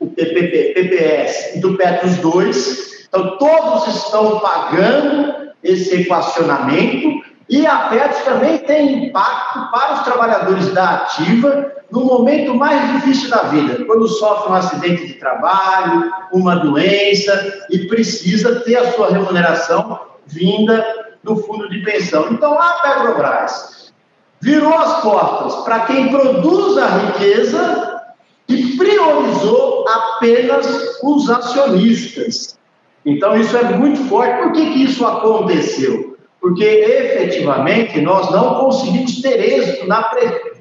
o 0.00 0.06
PPP, 0.06 0.72
PPS 0.74 1.56
e 1.56 1.60
do 1.60 1.76
Petros 1.76 2.16
2. 2.18 3.06
Então, 3.08 3.36
todos 3.36 3.88
estão 3.88 4.40
pagando 4.40 5.52
esse 5.62 6.02
equacionamento 6.02 7.15
e 7.48 7.64
a 7.64 7.88
FED 7.88 8.24
também 8.24 8.58
tem 8.58 9.06
impacto 9.06 9.70
para 9.70 9.94
os 9.94 10.00
trabalhadores 10.02 10.72
da 10.72 10.90
ativa, 10.94 11.72
no 11.90 12.04
momento 12.04 12.54
mais 12.54 12.92
difícil 12.94 13.30
da 13.30 13.42
vida, 13.42 13.84
quando 13.84 14.08
sofre 14.08 14.50
um 14.50 14.56
acidente 14.56 15.06
de 15.06 15.14
trabalho, 15.14 16.12
uma 16.32 16.56
doença 16.56 17.66
e 17.70 17.86
precisa 17.86 18.60
ter 18.60 18.76
a 18.76 18.92
sua 18.92 19.10
remuneração 19.10 20.00
vinda 20.26 20.84
do 21.22 21.36
fundo 21.36 21.68
de 21.70 21.78
pensão. 21.78 22.26
Então, 22.32 22.60
a 22.60 22.80
Petrobras 22.82 23.92
virou 24.40 24.74
as 24.74 25.00
portas 25.00 25.54
para 25.64 25.80
quem 25.80 26.08
produz 26.08 26.76
a 26.78 26.86
riqueza 26.86 28.02
e 28.48 28.76
priorizou 28.76 29.84
apenas 29.88 30.98
os 31.02 31.30
acionistas. 31.30 32.58
Então, 33.04 33.36
isso 33.36 33.56
é 33.56 33.62
muito 33.62 34.02
forte. 34.08 34.42
Por 34.42 34.52
que, 34.52 34.72
que 34.72 34.84
isso 34.84 35.06
aconteceu? 35.06 36.15
Porque 36.46 36.62
efetivamente 36.62 38.00
nós 38.00 38.30
não 38.30 38.54
conseguimos 38.54 39.20
ter 39.20 39.40
êxito 39.40 39.88
na 39.88 40.08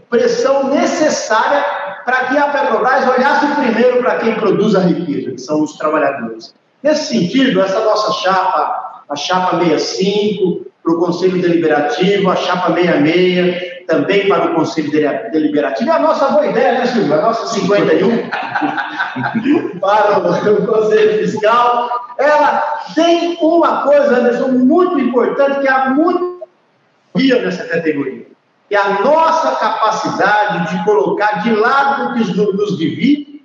pressão 0.09 0.73
necessária 0.73 1.63
para 2.03 2.25
que 2.25 2.37
a 2.39 2.47
Petrobras 2.47 3.07
olhasse 3.07 3.45
primeiro 3.61 3.99
para 3.99 4.17
quem 4.17 4.33
produz 4.33 4.73
a 4.73 4.79
riqueza, 4.79 5.29
que 5.29 5.37
são 5.37 5.61
os 5.61 5.77
trabalhadores. 5.77 6.55
Nesse 6.81 7.13
sentido, 7.13 7.61
essa 7.61 7.81
nossa 7.81 8.13
chapa, 8.23 9.03
a 9.07 9.15
chapa 9.15 9.63
65, 9.63 10.65
para 10.83 10.93
o 10.93 10.97
Conselho 10.97 11.39
Deliberativo, 11.39 12.31
a 12.31 12.35
chapa 12.35 12.73
66, 12.73 13.74
também 13.87 14.27
para 14.27 14.51
o 14.51 14.55
Conselho 14.55 14.91
Deliberativo, 15.31 15.89
é 15.89 15.93
a 15.93 15.99
nossa 15.99 16.29
boa 16.29 16.47
ideia, 16.47 16.79
né, 16.79 16.85
Silvio? 16.85 17.13
A 17.13 17.21
nossa 17.21 17.47
51, 17.47 18.29
para 19.79 20.19
o 20.19 20.67
Conselho 20.67 21.19
Fiscal. 21.19 21.89
Ela 22.17 22.63
tem 22.93 23.37
uma 23.41 23.83
coisa, 23.83 24.17
Anderson, 24.17 24.47
muito 24.49 24.99
importante, 24.99 25.59
que 25.61 25.67
há 25.67 25.89
muito 25.89 26.35
nessa 27.15 27.65
categoria 27.65 28.25
é 28.69 28.77
a 28.77 29.01
nossa 29.01 29.55
capacidade 29.55 30.75
de 30.75 30.83
colocar 30.83 31.43
de 31.43 31.53
lado 31.55 32.11
o 32.11 32.13
que 32.13 32.37
nos 32.37 32.77
divide 32.77 33.43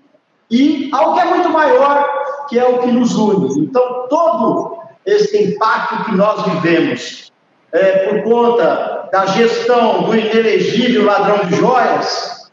e 0.50 0.90
algo 0.92 1.14
que 1.14 1.20
é 1.20 1.24
muito 1.26 1.48
maior, 1.50 2.08
que 2.48 2.58
é 2.58 2.66
o 2.66 2.78
que 2.78 2.90
nos 2.90 3.14
une. 3.14 3.60
Então, 3.60 4.06
todo 4.08 4.78
esse 5.04 5.52
impacto 5.52 6.04
que 6.04 6.16
nós 6.16 6.42
vivemos 6.44 7.30
é, 7.72 8.08
por 8.08 8.22
conta 8.24 8.99
da 9.10 9.26
gestão 9.26 10.04
do 10.04 10.16
inelegível 10.16 11.04
ladrão 11.04 11.46
de 11.46 11.56
joias 11.56 12.50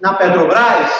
na 0.00 0.14
Petrobras, 0.14 0.90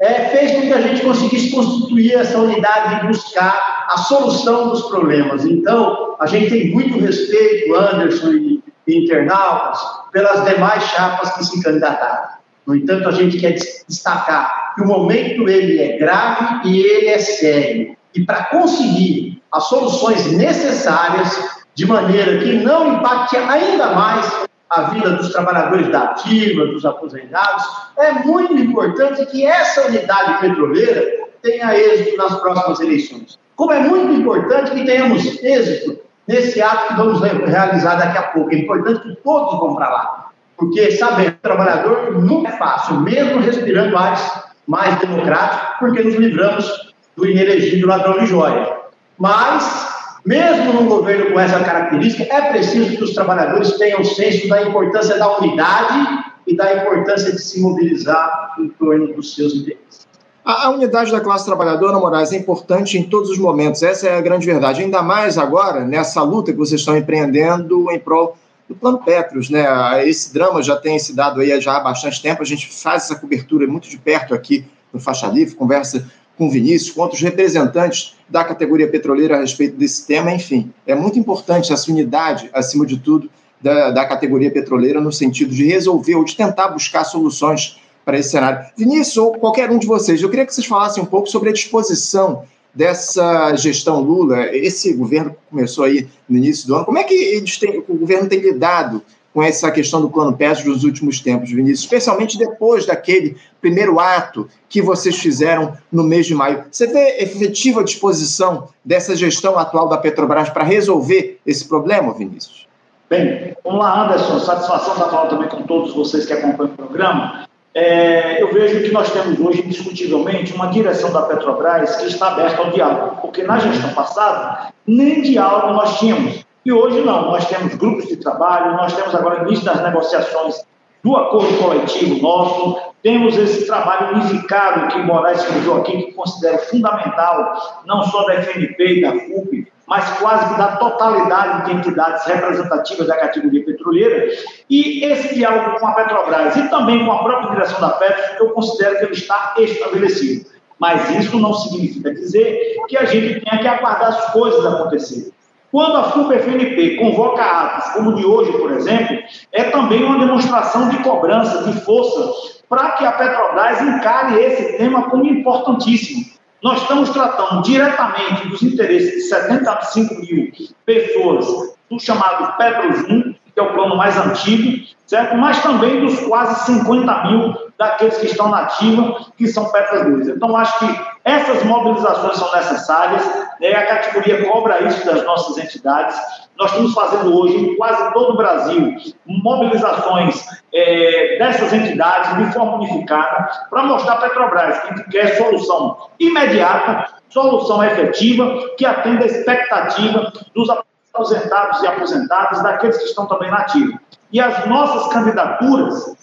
é, 0.00 0.28
fez 0.28 0.52
com 0.52 0.62
que 0.62 0.72
a 0.72 0.80
gente 0.80 1.02
conseguisse 1.02 1.50
constituir 1.50 2.14
essa 2.14 2.38
unidade 2.38 3.04
e 3.04 3.08
buscar 3.08 3.86
a 3.90 3.98
solução 3.98 4.70
dos 4.70 4.82
problemas. 4.88 5.44
Então, 5.44 6.16
a 6.18 6.26
gente 6.26 6.50
tem 6.50 6.70
muito 6.70 6.98
respeito, 6.98 7.74
Anderson 7.74 8.30
e 8.30 8.62
internautas 8.88 9.78
pelas 10.10 10.44
demais 10.44 10.82
chapas 10.84 11.32
que 11.34 11.44
se 11.44 11.62
candidataram. 11.62 12.30
No 12.66 12.74
entanto, 12.74 13.08
a 13.08 13.12
gente 13.12 13.38
quer 13.38 13.54
destacar 13.88 14.74
que 14.74 14.82
o 14.82 14.86
momento 14.86 15.48
ele 15.48 15.80
é 15.80 15.98
grave 15.98 16.68
e 16.68 16.80
ele 16.80 17.08
é 17.08 17.18
sério. 17.18 17.96
E 18.14 18.24
para 18.24 18.44
conseguir 18.44 19.42
as 19.52 19.64
soluções 19.64 20.32
necessárias, 20.32 21.59
de 21.80 21.86
maneira 21.86 22.36
que 22.36 22.52
não 22.58 22.92
impacte 22.92 23.38
ainda 23.38 23.92
mais 23.92 24.44
a 24.68 24.82
vida 24.90 25.12
dos 25.12 25.32
trabalhadores 25.32 25.88
da 25.88 26.10
ativa, 26.10 26.66
dos 26.66 26.84
aposentados, 26.84 27.64
é 27.96 28.12
muito 28.12 28.54
importante 28.54 29.24
que 29.24 29.46
essa 29.46 29.86
unidade 29.86 30.40
petroleira 30.42 31.02
tenha 31.40 31.74
êxito 31.74 32.18
nas 32.18 32.38
próximas 32.38 32.80
eleições. 32.80 33.38
Como 33.56 33.72
é 33.72 33.80
muito 33.80 34.12
importante 34.12 34.72
que 34.72 34.84
tenhamos 34.84 35.24
êxito 35.42 35.98
nesse 36.28 36.60
ato 36.60 36.88
que 36.88 36.94
vamos 37.00 37.18
realizar 37.22 37.94
daqui 37.94 38.18
a 38.18 38.22
pouco. 38.24 38.54
É 38.54 38.58
importante 38.58 39.00
que 39.00 39.16
todos 39.24 39.58
vão 39.58 39.74
para 39.74 39.88
lá, 39.88 40.30
porque 40.58 40.92
sabendo, 40.92 41.30
o 41.30 41.42
trabalhador 41.42 42.12
nunca 42.20 42.50
é 42.50 42.58
fácil, 42.58 43.00
mesmo 43.00 43.40
respirando 43.40 43.96
ares 43.96 44.30
mais 44.68 44.98
democráticos, 44.98 45.78
porque 45.78 46.02
nos 46.02 46.14
livramos 46.16 46.92
do 47.16 47.26
inelegível 47.26 47.88
ladrão 47.88 48.18
de 48.18 48.26
joia. 48.26 48.70
Mas, 49.18 49.89
mesmo 50.24 50.72
num 50.72 50.86
governo 50.86 51.32
com 51.32 51.40
essa 51.40 51.60
característica, 51.60 52.24
é 52.34 52.52
preciso 52.52 52.96
que 52.96 53.04
os 53.04 53.14
trabalhadores 53.14 53.72
tenham 53.78 54.04
senso 54.04 54.48
da 54.48 54.62
importância 54.62 55.18
da 55.18 55.38
unidade 55.38 56.24
e 56.46 56.56
da 56.56 56.74
importância 56.76 57.32
de 57.32 57.40
se 57.40 57.60
mobilizar 57.60 58.54
em 58.58 58.68
torno 58.68 59.14
dos 59.14 59.34
seus 59.34 59.54
interesses. 59.54 60.08
A, 60.44 60.70
unidade 60.70 61.12
da 61.12 61.20
classe 61.20 61.44
trabalhadora, 61.44 61.98
Moraes, 61.98 62.32
é 62.32 62.36
importante 62.36 62.98
em 62.98 63.04
todos 63.04 63.30
os 63.30 63.38
momentos. 63.38 63.82
Essa 63.82 64.08
é 64.08 64.18
a 64.18 64.20
grande 64.20 64.46
verdade. 64.46 64.82
Ainda 64.82 65.02
mais 65.02 65.36
agora, 65.36 65.84
nessa 65.84 66.22
luta 66.22 66.50
que 66.50 66.58
vocês 66.58 66.80
estão 66.80 66.96
empreendendo 66.96 67.90
em 67.90 67.98
prol 67.98 68.36
do 68.68 68.74
Plano 68.74 68.98
Petros. 68.98 69.50
Né? 69.50 69.64
Esse 70.08 70.32
drama 70.32 70.62
já 70.62 70.76
tem 70.76 70.98
se 70.98 71.14
dado 71.14 71.40
aí 71.40 71.60
já 71.60 71.76
há 71.76 71.80
bastante 71.80 72.22
tempo. 72.22 72.42
A 72.42 72.46
gente 72.46 72.72
faz 72.72 73.04
essa 73.04 73.16
cobertura 73.16 73.66
muito 73.66 73.88
de 73.88 73.98
perto 73.98 74.34
aqui 74.34 74.64
no 74.92 74.98
Faixa 74.98 75.26
Livre, 75.26 75.54
conversa 75.54 76.08
com 76.40 76.46
o 76.46 76.50
Vinícius, 76.50 76.90
com 76.92 77.02
outros 77.02 77.20
representantes 77.20 78.14
da 78.26 78.42
categoria 78.42 78.88
petroleira 78.88 79.36
a 79.36 79.40
respeito 79.40 79.76
desse 79.76 80.06
tema. 80.06 80.32
Enfim, 80.32 80.72
é 80.86 80.94
muito 80.94 81.18
importante 81.18 81.70
essa 81.70 81.92
unidade, 81.92 82.48
acima 82.54 82.86
de 82.86 82.96
tudo, 82.96 83.28
da, 83.60 83.90
da 83.90 84.06
categoria 84.06 84.50
petroleira, 84.50 85.02
no 85.02 85.12
sentido 85.12 85.54
de 85.54 85.66
resolver 85.66 86.14
ou 86.14 86.24
de 86.24 86.34
tentar 86.34 86.68
buscar 86.68 87.04
soluções 87.04 87.78
para 88.06 88.18
esse 88.18 88.30
cenário. 88.30 88.64
Vinícius, 88.74 89.18
ou 89.18 89.32
qualquer 89.32 89.70
um 89.70 89.78
de 89.78 89.86
vocês, 89.86 90.22
eu 90.22 90.30
queria 90.30 90.46
que 90.46 90.54
vocês 90.54 90.66
falassem 90.66 91.02
um 91.02 91.06
pouco 91.06 91.28
sobre 91.28 91.50
a 91.50 91.52
disposição 91.52 92.44
dessa 92.74 93.54
gestão 93.56 94.00
Lula, 94.00 94.46
esse 94.56 94.94
governo 94.94 95.32
que 95.32 95.36
começou 95.50 95.84
aí 95.84 96.08
no 96.26 96.38
início 96.38 96.66
do 96.66 96.74
ano, 96.74 96.86
como 96.86 96.96
é 96.96 97.04
que 97.04 97.44
têm, 97.60 97.84
o 97.86 97.98
governo 97.98 98.30
tem 98.30 98.40
lidado 98.40 99.02
com 99.32 99.42
essa 99.42 99.70
questão 99.70 100.00
do 100.00 100.10
plano 100.10 100.36
Petros 100.36 100.66
nos 100.66 100.84
últimos 100.84 101.20
tempos, 101.20 101.50
Vinícius, 101.50 101.80
especialmente 101.80 102.36
depois 102.36 102.84
daquele 102.86 103.36
primeiro 103.60 104.00
ato 104.00 104.48
que 104.68 104.82
vocês 104.82 105.16
fizeram 105.16 105.76
no 105.90 106.02
mês 106.02 106.26
de 106.26 106.34
maio. 106.34 106.64
Você 106.70 106.86
vê 106.86 107.18
efetiva 107.20 107.84
disposição 107.84 108.68
dessa 108.84 109.14
gestão 109.14 109.58
atual 109.58 109.88
da 109.88 109.98
Petrobras 109.98 110.48
para 110.48 110.64
resolver 110.64 111.38
esse 111.46 111.66
problema, 111.68 112.12
Vinícius? 112.12 112.66
Bem, 113.08 113.56
vamos 113.64 113.80
lá, 113.80 114.04
Anderson. 114.04 114.38
Satisfação 114.40 114.98
da 114.98 115.08
falar 115.08 115.26
também 115.26 115.48
com 115.48 115.62
todos 115.62 115.94
vocês 115.94 116.26
que 116.26 116.32
acompanham 116.32 116.72
o 116.72 116.76
programa 116.76 117.48
é, 117.72 118.42
eu 118.42 118.52
vejo 118.52 118.82
que 118.82 118.90
nós 118.90 119.12
temos 119.12 119.38
hoje, 119.38 119.62
indiscutivelmente, 119.64 120.52
uma 120.52 120.66
direção 120.66 121.12
da 121.12 121.22
Petrobras 121.22 121.96
que 121.96 122.06
está 122.06 122.28
aberta 122.32 122.60
ao 122.60 122.70
diálogo, 122.70 123.18
porque 123.20 123.44
na 123.44 123.58
gestão 123.58 123.94
passada, 123.94 124.72
nem 124.86 125.22
diálogo 125.22 125.74
nós 125.74 125.98
tínhamos. 125.98 126.44
E 126.70 126.72
hoje 126.72 127.00
não, 127.00 127.32
nós 127.32 127.48
temos 127.48 127.74
grupos 127.74 128.06
de 128.06 128.14
trabalho, 128.14 128.76
nós 128.76 128.92
temos 128.92 129.12
agora 129.12 129.42
início 129.42 129.64
das 129.64 129.82
negociações 129.82 130.64
do 131.02 131.16
acordo 131.16 131.52
coletivo 131.58 132.22
nosso, 132.22 132.78
temos 133.02 133.36
esse 133.36 133.66
trabalho 133.66 134.14
unificado 134.14 134.86
que 134.86 135.02
Moraes 135.02 135.40
escreveu 135.40 135.78
aqui, 135.78 136.00
que 136.00 136.12
considero 136.12 136.58
fundamental, 136.58 137.82
não 137.84 138.04
só 138.04 138.24
da 138.24 138.34
FNP 138.34 138.86
e 138.86 139.02
da 139.02 139.10
FUP, 139.10 139.66
mas 139.84 140.16
quase 140.20 140.48
que 140.48 140.58
da 140.60 140.76
totalidade 140.76 141.64
de 141.64 141.72
entidades 141.72 142.24
representativas 142.26 143.08
da 143.08 143.16
categoria 143.16 143.64
petroleira, 143.64 144.28
e 144.70 145.04
esse 145.06 145.34
diálogo 145.34 145.76
com 145.80 145.88
a 145.88 145.92
Petrobras 145.94 146.54
e 146.54 146.68
também 146.68 147.04
com 147.04 147.10
a 147.10 147.24
própria 147.24 147.50
direção 147.50 147.80
da 147.80 147.88
Petro, 147.94 148.44
eu 148.44 148.50
considero 148.50 148.96
que 148.96 149.04
ele 149.06 149.14
está 149.14 149.54
estabelecido. 149.58 150.48
Mas 150.78 151.10
isso 151.10 151.36
não 151.40 151.52
significa 151.52 152.14
dizer 152.14 152.76
que 152.86 152.96
a 152.96 153.06
gente 153.06 153.40
tenha 153.40 153.60
que 153.60 153.66
aguardar 153.66 154.10
as 154.10 154.32
coisas 154.32 154.64
acontecerem. 154.64 155.32
Quando 155.70 155.96
a 155.96 156.04
FUP-FNP 156.10 156.96
convoca 156.96 157.42
atos, 157.42 157.92
como 157.92 158.10
o 158.10 158.14
de 158.14 158.26
hoje, 158.26 158.52
por 158.52 158.72
exemplo, 158.72 159.18
é 159.52 159.64
também 159.64 160.02
uma 160.02 160.18
demonstração 160.18 160.88
de 160.88 160.98
cobrança, 160.98 161.62
de 161.64 161.80
força, 161.80 162.58
para 162.68 162.92
que 162.92 163.04
a 163.04 163.12
Petrobras 163.12 163.80
encare 163.80 164.40
esse 164.40 164.76
tema 164.78 165.10
como 165.10 165.24
importantíssimo. 165.26 166.24
Nós 166.62 166.82
estamos 166.82 167.10
tratando 167.10 167.62
diretamente 167.62 168.48
dos 168.48 168.62
interesses 168.62 169.14
de 169.14 169.20
75 169.22 170.14
mil 170.16 170.52
pessoas 170.84 171.46
do 171.88 171.98
chamado 171.98 172.56
Petrozum, 172.56 173.34
que 173.52 173.60
é 173.60 173.62
o 173.62 173.72
plano 173.72 173.96
mais 173.96 174.16
antigo, 174.16 174.86
certo? 175.06 175.36
mas 175.36 175.60
também 175.62 176.00
dos 176.00 176.20
quase 176.20 176.66
50 176.66 177.24
mil 177.24 177.54
daqueles 177.78 178.18
que 178.18 178.26
estão 178.26 178.48
na 178.48 178.60
ativa, 178.60 179.26
que 179.36 179.48
são 179.48 179.72
Petras 179.72 180.04
2. 180.04 180.28
Então, 180.28 180.56
acho 180.56 180.78
que 180.78 181.00
essas 181.24 181.64
mobilizações 181.64 182.36
são 182.36 182.54
necessárias, 182.54 183.22
né? 183.60 183.74
a 183.74 183.86
categoria 183.86 184.44
cobra 184.44 184.82
isso 184.82 185.04
das 185.04 185.22
nossas 185.24 185.58
entidades. 185.58 186.16
Nós 186.58 186.70
estamos 186.70 186.94
fazendo 186.94 187.38
hoje, 187.38 187.56
em 187.56 187.76
quase 187.76 188.12
todo 188.12 188.32
o 188.32 188.36
Brasil, 188.36 188.96
mobilizações 189.26 190.46
é, 190.72 191.38
dessas 191.38 191.72
entidades 191.72 192.36
de 192.36 192.52
forma 192.52 192.76
unificada 192.76 193.48
para 193.68 193.82
mostrar 193.84 194.14
à 194.14 194.16
Petrobras 194.16 194.78
que 194.80 195.10
quer 195.10 195.36
solução 195.36 196.08
imediata, 196.18 197.12
solução 197.28 197.82
efetiva, 197.84 198.74
que 198.76 198.84
atenda 198.84 199.24
a 199.24 199.26
expectativa 199.26 200.32
dos 200.54 200.68
aposentados 200.70 201.82
e 201.82 201.86
aposentadas, 201.86 202.62
daqueles 202.62 202.98
que 202.98 203.04
estão 203.04 203.26
também 203.26 203.50
na 203.50 203.58
ativa. 203.58 203.98
E 204.32 204.40
as 204.40 204.66
nossas 204.66 205.12
candidaturas, 205.12 206.16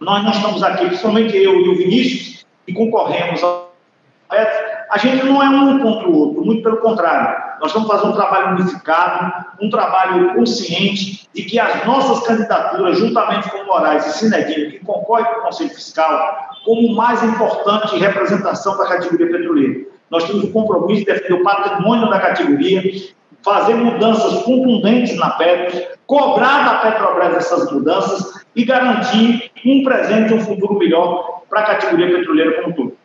nós 0.00 0.22
não 0.22 0.30
estamos 0.30 0.62
aqui, 0.62 0.86
principalmente 0.86 1.36
eu 1.36 1.54
e 1.54 1.68
o 1.68 1.76
Vinícius, 1.76 2.46
que 2.66 2.72
concorremos 2.72 3.42
ao 3.42 3.72
a 4.92 4.98
gente 4.98 5.24
não 5.24 5.42
é 5.42 5.48
um 5.48 5.78
contra 5.78 6.06
o 6.06 6.14
outro, 6.14 6.44
muito 6.44 6.62
pelo 6.62 6.76
contrário. 6.76 7.34
Nós 7.58 7.68
estamos 7.68 7.88
fazendo 7.88 8.10
um 8.10 8.14
trabalho 8.14 8.56
unificado, 8.56 9.46
um 9.58 9.70
trabalho 9.70 10.34
consciente 10.34 11.26
de 11.34 11.42
que 11.44 11.58
as 11.58 11.86
nossas 11.86 12.26
candidaturas, 12.26 12.98
juntamente 12.98 13.50
com 13.50 13.64
Moraes 13.64 14.04
e 14.04 14.18
Sinedino, 14.18 14.70
que 14.70 14.80
concorre 14.80 15.24
com 15.24 15.40
o 15.40 15.42
Conselho 15.44 15.70
Fiscal, 15.70 16.50
como 16.62 16.94
mais 16.94 17.22
importante 17.22 17.96
representação 17.96 18.76
da 18.76 18.84
categoria 18.84 19.30
petroleira. 19.30 19.80
Nós 20.10 20.24
temos 20.24 20.44
o 20.44 20.52
compromisso 20.52 21.06
de 21.06 21.06
defender 21.06 21.40
o 21.40 21.42
patrimônio 21.42 22.10
da 22.10 22.20
categoria, 22.20 22.82
fazer 23.42 23.72
mudanças 23.72 24.42
contundentes 24.42 25.16
na 25.16 25.30
Petros, 25.30 25.82
cobrar 26.06 26.66
da 26.66 26.90
Petrobras 26.90 27.34
essas 27.36 27.72
mudanças 27.72 28.44
e 28.54 28.62
garantir 28.62 29.50
um 29.64 29.82
presente 29.82 30.32
e 30.32 30.34
um 30.34 30.40
futuro 30.40 30.78
melhor 30.78 31.44
para 31.48 31.60
a 31.60 31.64
categoria 31.64 32.14
petroleira 32.14 32.60
como 32.60 32.68
um 32.68 32.72
todo. 32.72 33.01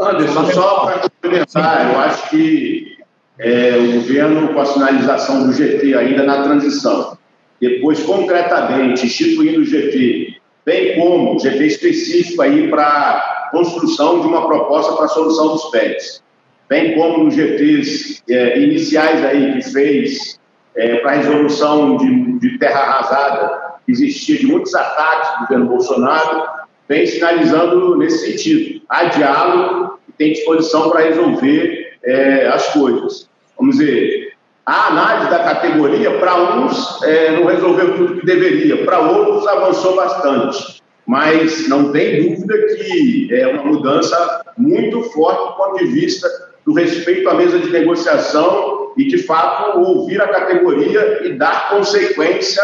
Anderson, 0.00 0.46
só 0.52 0.86
para 0.86 0.98
complementar, 1.00 1.92
eu 1.92 2.00
acho 2.00 2.30
que 2.30 2.98
é, 3.38 3.76
o 3.76 3.92
governo, 4.00 4.54
com 4.54 4.60
a 4.60 4.66
sinalização 4.66 5.46
do 5.46 5.52
GT 5.52 5.94
ainda 5.94 6.22
na 6.24 6.42
transição, 6.42 7.18
depois 7.60 8.02
concretamente 8.02 9.06
instituindo 9.06 9.60
o 9.60 9.64
GT, 9.64 10.40
bem 10.64 10.98
como 10.98 11.38
GT 11.38 11.66
específico 11.66 12.40
aí 12.42 12.68
para 12.68 13.48
construção 13.50 14.20
de 14.20 14.26
uma 14.26 14.46
proposta 14.46 14.94
para 14.94 15.04
a 15.04 15.08
solução 15.08 15.48
dos 15.48 15.70
PETs, 15.70 16.22
bem 16.68 16.94
como 16.94 17.24
nos 17.24 17.34
GTs 17.34 18.22
é, 18.28 18.58
iniciais 18.58 19.24
aí 19.24 19.54
que 19.54 19.70
fez 19.70 20.38
é, 20.76 20.96
para 20.96 21.12
a 21.12 21.14
resolução 21.16 21.96
de, 21.96 22.38
de 22.38 22.58
terra 22.58 22.80
arrasada, 22.80 23.60
existia 23.88 24.38
de 24.38 24.46
muitos 24.46 24.74
ataques 24.74 25.30
do 25.32 25.40
governo 25.40 25.66
Bolsonaro, 25.66 26.59
vem 26.90 27.06
sinalizando 27.06 27.96
nesse 27.96 28.32
sentido. 28.32 28.82
Há 28.88 29.04
diálogo 29.04 30.00
e 30.08 30.12
tem 30.12 30.32
disposição 30.32 30.90
para 30.90 31.02
resolver 31.02 31.96
é, 32.02 32.48
as 32.48 32.72
coisas. 32.72 33.30
Vamos 33.56 33.78
dizer, 33.78 34.32
a 34.66 34.88
análise 34.88 35.30
da 35.30 35.38
categoria, 35.38 36.18
para 36.18 36.56
uns, 36.56 37.00
é, 37.04 37.30
não 37.30 37.46
resolveu 37.46 37.96
tudo 37.96 38.18
que 38.18 38.26
deveria, 38.26 38.84
para 38.84 38.98
outros, 38.98 39.46
avançou 39.46 39.94
bastante. 39.94 40.82
Mas 41.06 41.68
não 41.68 41.92
tem 41.92 42.34
dúvida 42.34 42.58
que 42.74 43.28
é 43.32 43.46
uma 43.46 43.64
mudança 43.64 44.42
muito 44.58 45.00
forte 45.04 45.44
do 45.44 45.56
ponto 45.56 45.78
de 45.78 45.86
vista 45.92 46.28
do 46.66 46.72
respeito 46.72 47.28
à 47.28 47.34
mesa 47.34 47.60
de 47.60 47.70
negociação 47.70 48.92
e, 48.96 49.06
de 49.06 49.18
fato, 49.18 49.78
ouvir 49.78 50.20
a 50.20 50.26
categoria 50.26 51.20
e 51.24 51.34
dar 51.34 51.70
consequência 51.70 52.62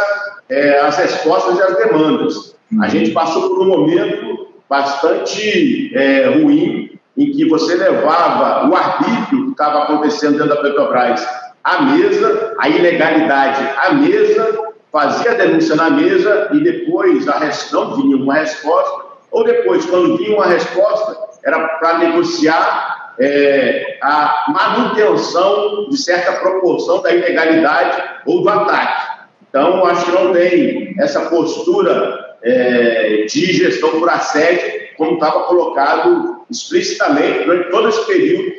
é, 0.48 0.80
às 0.80 0.96
respostas 0.96 1.58
e 1.58 1.62
às 1.62 1.76
demandas. 1.76 2.55
A 2.80 2.88
gente 2.88 3.12
passou 3.12 3.48
por 3.48 3.62
um 3.62 3.68
momento 3.68 4.48
bastante 4.68 5.96
é, 5.96 6.26
ruim 6.26 6.98
em 7.16 7.30
que 7.30 7.48
você 7.48 7.74
levava 7.76 8.68
o 8.68 8.74
arbítrio 8.74 9.46
que 9.46 9.50
estava 9.52 9.84
acontecendo 9.84 10.38
dentro 10.38 10.48
da 10.48 10.62
Petrobras 10.62 11.26
à 11.62 11.82
mesa, 11.82 12.54
a 12.58 12.68
ilegalidade 12.68 13.68
à 13.78 13.94
mesa, 13.94 14.58
fazia 14.92 15.32
a 15.32 15.34
denúncia 15.34 15.76
na 15.76 15.90
mesa 15.90 16.48
e 16.52 16.60
depois 16.60 17.26
a 17.28 17.40
não 17.72 17.96
vinha 17.96 18.16
uma 18.16 18.34
resposta, 18.34 19.06
ou 19.30 19.44
depois, 19.44 19.84
quando 19.86 20.16
vinha 20.16 20.36
uma 20.36 20.46
resposta, 20.46 21.16
era 21.44 21.66
para 21.78 21.98
negociar 21.98 23.14
é, 23.18 23.98
a 24.02 24.46
manutenção 24.48 25.88
de 25.88 25.96
certa 25.96 26.32
proporção 26.32 27.02
da 27.02 27.12
ilegalidade 27.12 28.02
ou 28.26 28.42
do 28.42 28.48
ataque. 28.48 29.26
Então, 29.48 29.84
acho 29.86 30.04
que 30.04 30.12
não 30.12 30.32
tem 30.32 30.94
essa 30.98 31.22
postura 31.22 32.25
é, 32.46 33.26
de 33.28 33.52
gestão 33.52 33.98
por 33.98 34.08
assédio, 34.08 34.86
como 34.96 35.14
estava 35.14 35.42
colocado 35.42 36.46
explicitamente 36.48 37.44
durante 37.44 37.70
todo 37.70 37.88
esse 37.88 38.06
período, 38.06 38.52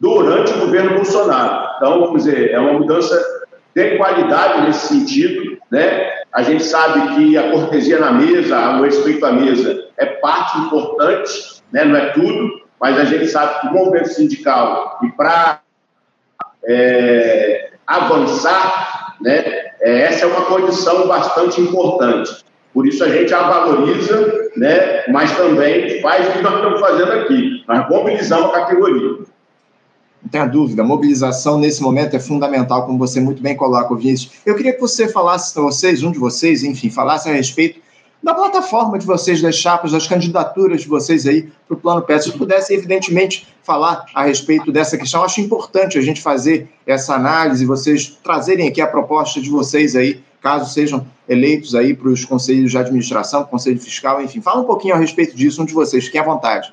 durante 0.00 0.52
o 0.52 0.58
governo 0.58 0.96
Bolsonaro. 0.96 1.68
Então, 1.76 2.00
vamos 2.00 2.24
dizer, 2.24 2.50
é 2.50 2.58
uma 2.58 2.72
mudança 2.72 3.16
de 3.74 3.96
qualidade 3.96 4.66
nesse 4.66 4.88
sentido, 4.88 5.56
né? 5.70 6.18
A 6.32 6.42
gente 6.42 6.64
sabe 6.64 7.14
que 7.14 7.38
a 7.38 7.50
cortesia 7.52 8.00
na 8.00 8.12
mesa, 8.12 8.78
o 8.78 8.82
respeito 8.82 9.24
à 9.24 9.32
mesa, 9.32 9.86
é 9.96 10.06
parte 10.06 10.58
importante, 10.58 11.62
né? 11.72 11.84
não 11.84 11.96
é 11.96 12.10
tudo, 12.10 12.62
mas 12.80 12.98
a 12.98 13.04
gente 13.04 13.28
sabe 13.28 13.60
que 13.60 13.66
o 13.68 13.72
movimento 13.72 14.08
sindical, 14.08 14.98
e 15.02 15.08
para 15.12 15.60
é, 16.64 17.70
avançar, 17.86 19.16
né, 19.20 19.42
é, 19.80 20.00
essa 20.02 20.26
é 20.26 20.28
uma 20.28 20.44
condição 20.44 21.06
bastante 21.06 21.60
importante. 21.60 22.47
Por 22.72 22.86
isso 22.86 23.02
a 23.02 23.08
gente 23.08 23.32
a 23.32 23.48
valoriza, 23.48 24.50
né, 24.56 25.04
mas 25.08 25.36
também 25.36 26.00
faz 26.00 26.28
o 26.28 26.32
que 26.32 26.42
nós 26.42 26.54
estamos 26.54 26.80
fazendo 26.80 27.12
aqui. 27.12 27.64
Nós 27.66 27.88
mobilizamos 27.88 28.54
a 28.54 28.60
categoria. 28.60 29.18
Não 30.22 30.28
tenha 30.30 30.46
dúvida, 30.46 30.82
a 30.82 30.84
mobilização 30.84 31.58
nesse 31.58 31.82
momento 31.82 32.14
é 32.14 32.18
fundamental, 32.20 32.84
como 32.84 32.98
você 32.98 33.20
muito 33.20 33.40
bem 33.40 33.56
coloca, 33.56 33.94
Vinícius. 33.94 34.32
Eu 34.44 34.54
queria 34.54 34.72
que 34.72 34.80
você 34.80 35.08
falasse, 35.08 35.54
vocês, 35.54 36.02
um 36.02 36.10
de 36.10 36.18
vocês, 36.18 36.62
enfim, 36.62 36.90
falasse 36.90 37.28
a 37.28 37.32
respeito 37.32 37.80
da 38.22 38.34
plataforma 38.34 38.98
de 38.98 39.06
vocês, 39.06 39.40
das 39.40 39.54
chapas, 39.54 39.92
das 39.92 40.06
candidaturas 40.06 40.82
de 40.82 40.88
vocês 40.88 41.26
aí 41.26 41.48
para 41.66 41.76
o 41.76 41.80
Plano 41.80 42.02
PET. 42.02 42.24
Se 42.24 42.32
pudesse, 42.32 42.74
evidentemente, 42.74 43.46
falar 43.62 44.06
a 44.14 44.24
respeito 44.24 44.72
dessa 44.72 44.98
questão, 44.98 45.22
acho 45.22 45.40
importante 45.40 45.98
a 45.98 46.02
gente 46.02 46.20
fazer 46.20 46.68
essa 46.86 47.14
análise, 47.14 47.64
vocês 47.64 48.18
trazerem 48.22 48.68
aqui 48.68 48.80
a 48.80 48.86
proposta 48.86 49.40
de 49.40 49.48
vocês 49.48 49.94
aí, 49.94 50.20
caso 50.40 50.72
sejam 50.72 51.06
eleitos 51.28 51.74
aí 51.74 51.94
para 51.94 52.08
os 52.08 52.24
conselhos 52.24 52.70
de 52.70 52.78
administração, 52.78 53.44
conselho 53.44 53.78
fiscal, 53.80 54.22
enfim. 54.22 54.40
Fala 54.40 54.60
um 54.60 54.64
pouquinho 54.64 54.94
a 54.94 54.98
respeito 54.98 55.36
disso, 55.36 55.62
um 55.62 55.64
de 55.64 55.74
vocês, 55.74 56.06
fiquem 56.06 56.20
à 56.20 56.24
vontade. 56.24 56.72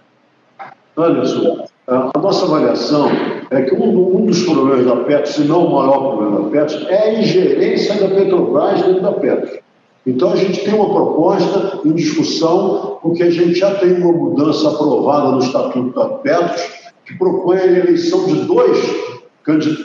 Anderson, 0.97 1.67
a 1.87 2.17
nossa 2.17 2.45
avaliação 2.45 3.09
é 3.51 3.61
que 3.61 3.75
um, 3.75 4.17
um 4.17 4.25
dos 4.25 4.43
problemas 4.43 4.85
da 4.85 4.95
Petro, 5.03 5.31
se 5.31 5.41
não 5.41 5.67
o 5.67 5.75
maior 5.75 6.15
problema 6.15 6.41
da 6.41 6.49
Petro, 6.49 6.87
é 6.87 7.09
a 7.09 7.19
ingerência 7.19 7.95
da 7.95 8.15
Petrobras 8.15 8.81
dentro 8.81 9.01
da 9.01 9.11
Petro. 9.11 9.59
Então, 10.05 10.31
a 10.31 10.35
gente 10.35 10.63
tem 10.63 10.73
uma 10.73 10.93
proposta 10.93 11.79
em 11.83 11.91
discussão, 11.93 12.99
porque 13.01 13.23
a 13.23 13.29
gente 13.31 13.55
já 13.55 13.73
tem 13.75 13.93
uma 13.93 14.11
mudança 14.11 14.69
aprovada 14.69 15.31
no 15.31 15.39
Estatuto 15.39 15.95
da 15.95 16.05
Petros, 16.19 16.61
que 17.05 17.17
propõe 17.17 17.57
a 17.57 17.65
eleição 17.65 18.25
de 18.25 18.35
dois, 18.45 18.77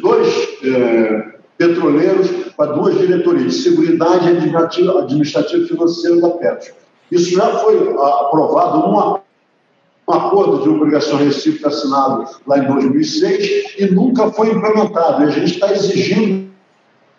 dois 0.03 0.49
é, 0.65 1.35
petroleiros 1.57 2.29
para 2.57 2.73
duas 2.73 2.99
diretorias, 2.99 3.55
de 3.55 3.63
Seguridade 3.63 4.29
Administrativa 4.29 5.65
e 5.65 5.69
Financeira 5.69 6.21
da 6.21 6.31
Petros. 6.31 6.73
Isso 7.11 7.35
já 7.35 7.59
foi 7.59 7.79
aprovado 7.79 8.89
num 8.89 9.21
acordo 10.13 10.63
de 10.63 10.69
obrigação 10.69 11.19
recíproca 11.19 11.69
assinado 11.69 12.27
lá 12.47 12.59
em 12.59 12.67
2006 12.67 13.75
e 13.79 13.87
nunca 13.87 14.31
foi 14.33 14.51
implementado. 14.51 15.23
E 15.23 15.27
a 15.27 15.31
gente 15.31 15.55
está 15.55 15.73
exigindo 15.73 16.51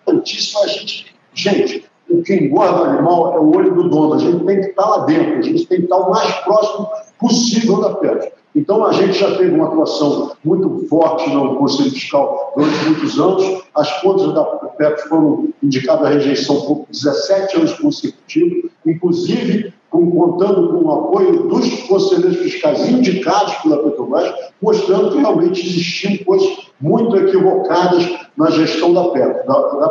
a 0.08 0.68
gente, 0.68 1.16
gente, 1.34 1.86
o 2.12 2.24
que 2.24 2.34
engorda 2.34 2.82
o 2.82 2.84
animal 2.86 3.36
é 3.36 3.40
o 3.40 3.56
olho 3.56 3.74
do 3.74 3.90
dono. 3.90 4.14
A 4.14 4.18
gente 4.20 4.44
tem 4.46 4.60
que 4.62 4.68
estar 4.68 4.86
lá 4.86 5.06
dentro, 5.06 5.40
a 5.40 5.42
gente 5.42 5.66
tem 5.66 5.80
que 5.80 5.84
estar 5.86 5.98
o 5.98 6.10
mais 6.10 6.32
próximo 6.42 6.88
possível 7.20 7.82
da 7.82 7.96
pedra. 7.96 8.32
Então, 8.54 8.86
a 8.86 8.92
gente 8.92 9.14
já 9.14 9.38
teve 9.38 9.56
uma 9.56 9.68
atuação 9.68 10.34
muito 10.44 10.86
forte 10.90 11.30
no 11.30 11.56
Conselho 11.56 11.92
Fiscal 11.92 12.54
durante 12.56 12.86
muitos 12.86 13.20
anos. 13.20 13.64
As 13.74 14.02
contas 14.02 14.34
da 14.34 14.44
PEP 14.44 15.08
foram 15.08 15.48
indicadas 15.64 16.06
à 16.06 16.10
rejeição 16.10 16.60
por 16.62 16.86
17 16.92 17.58
anos 17.58 17.74
consecutivos, 17.76 18.70
inclusive 18.86 19.74
contando 19.90 20.70
com 20.70 20.86
o 20.86 20.92
apoio 20.92 21.44
dos 21.48 21.84
conselheiros 21.84 22.38
fiscais 22.38 22.90
indicados 22.90 23.56
pela 23.56 23.84
Petrobras, 23.84 24.34
mostrando 24.62 25.12
que 25.12 25.18
realmente 25.18 25.66
existiam 25.66 26.18
coisas 26.26 26.70
muito 26.80 27.16
equivocadas 27.18 28.10
na 28.38 28.50
gestão 28.52 28.94
da 28.94 29.10
PEP. 29.10 29.46
Da, 29.46 29.62
da 29.62 29.90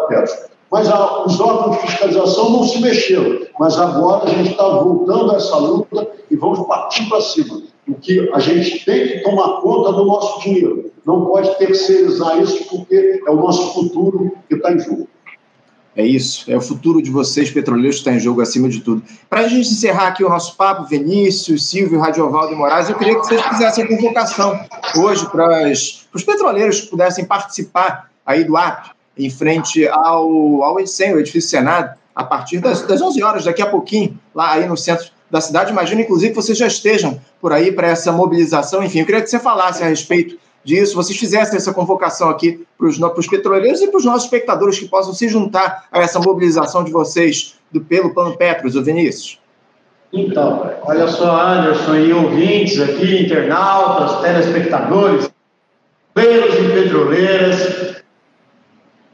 mas 0.71 0.89
a, 0.89 1.25
os 1.25 1.41
órgãos 1.41 1.77
de 1.77 1.87
fiscalização 1.87 2.51
não 2.51 2.65
se 2.65 2.81
mexeram. 2.81 3.41
Mas 3.59 3.79
agora 3.79 4.25
a 4.25 4.29
gente 4.29 4.53
está 4.53 4.69
voltando 4.69 5.33
a 5.33 5.37
essa 5.37 5.57
luta 5.57 6.09
e 6.31 6.37
vamos 6.37 6.67
partir 6.67 7.09
para 7.09 7.21
cima. 7.21 7.63
O 7.89 7.95
que 7.95 8.31
a 8.33 8.39
gente 8.39 8.85
tem 8.85 9.09
que 9.09 9.19
tomar 9.19 9.61
conta 9.61 9.93
do 9.93 10.05
nosso 10.05 10.41
dinheiro. 10.43 10.93
Não 11.05 11.25
pode 11.25 11.59
terceirizar 11.59 12.41
isso, 12.41 12.65
porque 12.69 13.21
é 13.27 13.31
o 13.31 13.37
nosso 13.37 13.75
futuro 13.75 14.33
que 14.49 14.55
está 14.55 14.73
em 14.73 14.79
jogo. 14.79 15.09
É 15.97 16.07
isso, 16.07 16.49
é 16.49 16.57
o 16.57 16.61
futuro 16.61 17.03
de 17.03 17.11
vocês, 17.11 17.51
petroleiros, 17.51 17.97
que 17.97 18.03
está 18.03 18.13
em 18.13 18.21
jogo 18.21 18.41
acima 18.41 18.69
de 18.69 18.81
tudo. 18.81 19.03
Para 19.29 19.41
a 19.41 19.49
gente 19.49 19.71
encerrar 19.71 20.09
aqui 20.09 20.23
o 20.23 20.29
nosso 20.29 20.57
papo, 20.57 20.85
Vinícius, 20.85 21.69
Silvio, 21.69 21.99
Radiovaldo 21.99 22.53
e 22.53 22.57
Moraes, 22.57 22.89
eu 22.89 22.95
queria 22.95 23.19
que 23.19 23.27
vocês 23.27 23.43
fizessem 23.43 23.85
a 23.85 23.89
convocação 23.89 24.59
hoje 24.97 25.29
para 25.29 25.69
os 26.15 26.25
petroleiros 26.25 26.83
que 26.83 26.87
pudessem 26.87 27.25
participar 27.25 28.09
aí 28.25 28.45
do 28.45 28.57
ato 28.57 28.91
em 29.17 29.31
frente 29.31 29.87
ao, 29.89 30.63
ao 30.63 30.75
o 30.77 30.81
edifício 30.81 31.51
Senado, 31.51 31.95
a 32.15 32.25
partir 32.25 32.59
das, 32.59 32.83
das 32.83 33.01
11 33.01 33.23
horas, 33.23 33.45
daqui 33.45 33.63
a 33.63 33.67
pouquinho, 33.67 34.19
lá 34.35 34.53
aí 34.53 34.67
no 34.67 34.77
centro 34.77 35.07
da 35.31 35.41
cidade. 35.41 35.71
Imagino, 35.71 36.01
inclusive, 36.01 36.31
que 36.31 36.37
vocês 36.37 36.59
já 36.59 36.67
estejam 36.67 37.21
por 37.41 37.53
aí 37.53 37.73
para 37.73 37.89
essa 37.89 38.13
mobilização. 38.13 38.83
Enfim, 38.83 39.01
eu 39.01 39.07
queria 39.07 39.23
que 39.23 39.31
você 39.31 39.39
falasse 39.39 39.83
a 39.83 39.87
respeito 39.87 40.37
disso, 40.65 40.95
vocês 40.95 41.19
fizessem 41.19 41.57
essa 41.57 41.73
convocação 41.73 42.29
aqui 42.29 42.67
para 42.77 42.89
os 42.89 43.27
petroleiros 43.27 43.81
e 43.81 43.89
para 43.89 43.99
os 43.99 44.05
nossos 44.05 44.25
espectadores 44.25 44.79
que 44.79 44.87
possam 44.87 45.15
se 45.15 45.29
juntar 45.29 45.87
a 45.91 46.01
essa 46.01 46.19
mobilização 46.19 46.85
de 46.85 46.93
vocês 46.93 47.55
do, 47.71 47.81
pelo 47.81 48.13
Plano 48.13 48.37
Petros, 48.37 48.77
o 48.77 48.83
Vinícius. 48.83 49.39
Então, 50.13 50.71
olha 50.83 51.07
só, 51.07 51.41
Anderson 51.41 51.95
e 51.95 52.13
ouvintes 52.13 52.81
aqui, 52.81 53.25
internautas, 53.25 54.21
telespectadores, 54.21 55.31
petroleiros 56.13 56.59
e 56.59 56.83
petroleiras, 56.83 57.90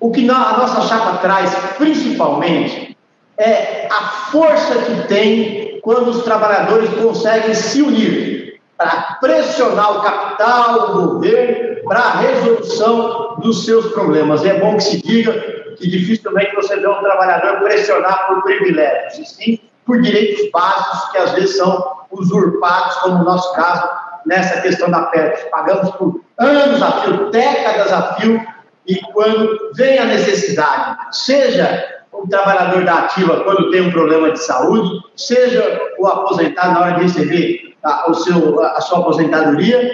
O 0.06 0.12
que 0.12 0.30
a 0.30 0.56
nossa 0.56 0.82
chapa 0.82 1.18
traz, 1.18 1.52
principalmente, 1.78 2.96
é 3.36 3.88
a 3.90 4.30
força 4.30 4.78
que 4.82 5.08
tem 5.08 5.80
quando 5.82 6.10
os 6.10 6.22
trabalhadores 6.22 6.88
conseguem 6.90 7.52
se 7.52 7.82
unir 7.82 8.60
para 8.76 9.18
pressionar 9.20 9.98
o 9.98 10.02
capital, 10.02 10.90
o 10.90 11.08
governo, 11.08 11.82
para 11.88 11.98
a 11.98 12.16
resolução 12.18 13.34
dos 13.40 13.64
seus 13.64 13.86
problemas. 13.94 14.44
É 14.44 14.60
bom 14.60 14.76
que 14.76 14.84
se 14.84 15.02
diga 15.02 15.32
que 15.76 15.90
dificilmente 15.90 16.54
você 16.54 16.76
vê 16.76 16.86
um 16.86 17.00
trabalhador 17.00 17.64
pressionar 17.64 18.28
por 18.28 18.44
privilégios, 18.44 19.18
e 19.18 19.24
sim 19.24 19.60
por 19.84 20.00
direitos 20.00 20.48
básicos 20.52 21.10
que 21.10 21.18
às 21.18 21.32
vezes 21.32 21.56
são 21.56 21.84
usurpados, 22.12 22.94
como 22.98 23.18
no 23.18 23.24
nosso 23.24 23.52
caso, 23.54 23.88
nessa 24.24 24.60
questão 24.60 24.88
da 24.88 25.02
PET. 25.06 25.50
Pagamos 25.50 25.90
por 25.96 26.20
anos 26.38 26.80
a 26.80 26.92
fio, 27.00 27.28
décadas 27.32 27.92
a 27.92 28.14
fio, 28.14 28.40
e 28.86 29.00
quando 29.12 29.72
vem 29.74 29.98
a 29.98 30.04
necessidade, 30.04 30.96
seja 31.10 31.96
o 32.12 32.26
trabalhador 32.28 32.84
da 32.84 33.00
ativa 33.00 33.42
quando 33.44 33.70
tem 33.70 33.82
um 33.82 33.90
problema 33.90 34.30
de 34.30 34.38
saúde, 34.42 35.00
seja 35.16 35.80
o 35.98 36.06
aposentado 36.06 36.74
na 36.74 36.80
hora 36.80 36.92
de 36.94 37.02
receber 37.02 37.74
a, 37.82 38.10
o 38.10 38.14
seu, 38.14 38.62
a 38.64 38.80
sua 38.80 39.00
aposentadoria, 39.00 39.90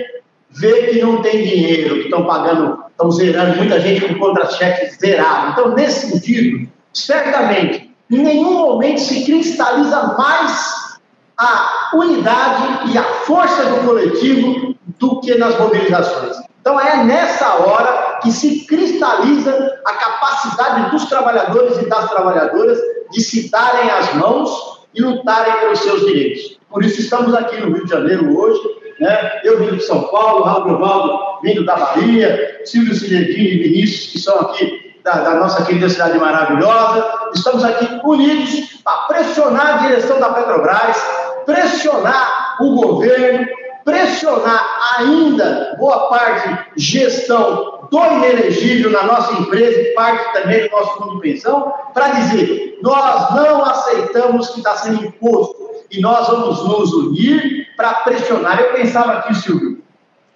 vê 0.50 0.88
que 0.88 1.00
não 1.00 1.22
tem 1.22 1.42
dinheiro, 1.42 1.96
que 1.96 2.04
estão 2.04 2.24
pagando, 2.24 2.84
estão 2.90 3.10
zerando, 3.10 3.56
muita 3.56 3.80
gente 3.80 4.06
com 4.06 4.18
contra-cheque 4.18 4.90
zerado. 4.96 5.52
Então, 5.52 5.74
nesse 5.74 6.10
sentido, 6.10 6.68
certamente, 6.92 7.90
em 8.10 8.18
nenhum 8.18 8.54
momento 8.54 9.00
se 9.00 9.24
cristaliza 9.24 10.14
mais 10.18 11.00
a 11.38 11.90
unidade 11.94 12.92
e 12.92 12.98
a 12.98 13.02
força 13.02 13.64
do 13.64 13.86
coletivo 13.86 14.76
do 14.98 15.20
que 15.20 15.34
nas 15.36 15.58
mobilizações. 15.58 16.36
Então, 16.60 16.78
é 16.78 17.02
nessa 17.02 17.54
hora 17.54 18.11
que 18.22 18.30
se 18.30 18.64
cristaliza 18.66 19.80
a 19.84 19.92
capacidade 19.94 20.90
dos 20.90 21.06
trabalhadores 21.06 21.78
e 21.78 21.88
das 21.88 22.08
trabalhadoras 22.08 22.78
de 23.10 23.20
se 23.20 23.50
darem 23.50 23.90
as 23.90 24.14
mãos 24.14 24.80
e 24.94 25.02
lutarem 25.02 25.52
pelos 25.60 25.80
seus 25.80 26.06
direitos. 26.06 26.58
Por 26.70 26.84
isso, 26.84 27.00
estamos 27.00 27.34
aqui 27.34 27.60
no 27.60 27.74
Rio 27.74 27.84
de 27.84 27.90
Janeiro 27.90 28.38
hoje. 28.38 28.60
Né? 29.00 29.40
Eu 29.44 29.58
vindo 29.58 29.76
de 29.76 29.84
São 29.84 30.02
Paulo, 30.04 30.44
Raul 30.44 30.64
Grovaldo 30.64 31.18
vindo 31.42 31.64
da 31.64 31.76
Bahia, 31.76 32.60
Silvio 32.64 32.94
Cinedini 32.94 33.48
e 33.48 33.62
Vinícius, 33.62 34.12
que 34.12 34.18
são 34.20 34.34
aqui 34.40 34.94
da, 35.02 35.12
da, 35.14 35.34
nossa 35.34 35.64
querida 35.64 35.88
cidade 35.88 36.18
maravilhosa. 36.18 37.04
Estamos 37.34 37.64
aqui 37.64 38.00
unidos 38.04 38.80
para 38.84 38.96
pressionar 39.08 39.66
a 39.66 39.86
direção 39.88 40.20
da 40.20 40.30
Petrobras, 40.30 40.96
pressionar 41.44 42.56
o 42.60 42.76
governo, 42.76 43.46
pressionar 43.84 44.64
ainda 44.98 45.74
boa 45.78 46.08
parte 46.08 46.70
gestão 46.76 47.81
do 47.92 47.98
inelegível 48.06 48.90
na 48.90 49.02
nossa 49.02 49.34
empresa 49.34 49.78
e 49.78 49.92
parte 49.92 50.32
também 50.32 50.66
do 50.66 50.70
nosso 50.70 50.96
fundo 50.96 51.14
de 51.16 51.20
pensão, 51.20 51.74
para 51.92 52.08
dizer: 52.08 52.78
nós 52.82 53.34
não 53.34 53.62
aceitamos 53.62 54.48
que 54.48 54.60
está 54.60 54.74
sendo 54.76 55.04
imposto 55.04 55.70
e 55.90 56.00
nós 56.00 56.26
vamos 56.26 56.66
nos 56.66 56.92
unir 56.94 57.68
para 57.76 57.92
pressionar. 57.96 58.58
Eu 58.58 58.72
pensava 58.72 59.12
aqui, 59.12 59.34
Silvio, 59.34 59.82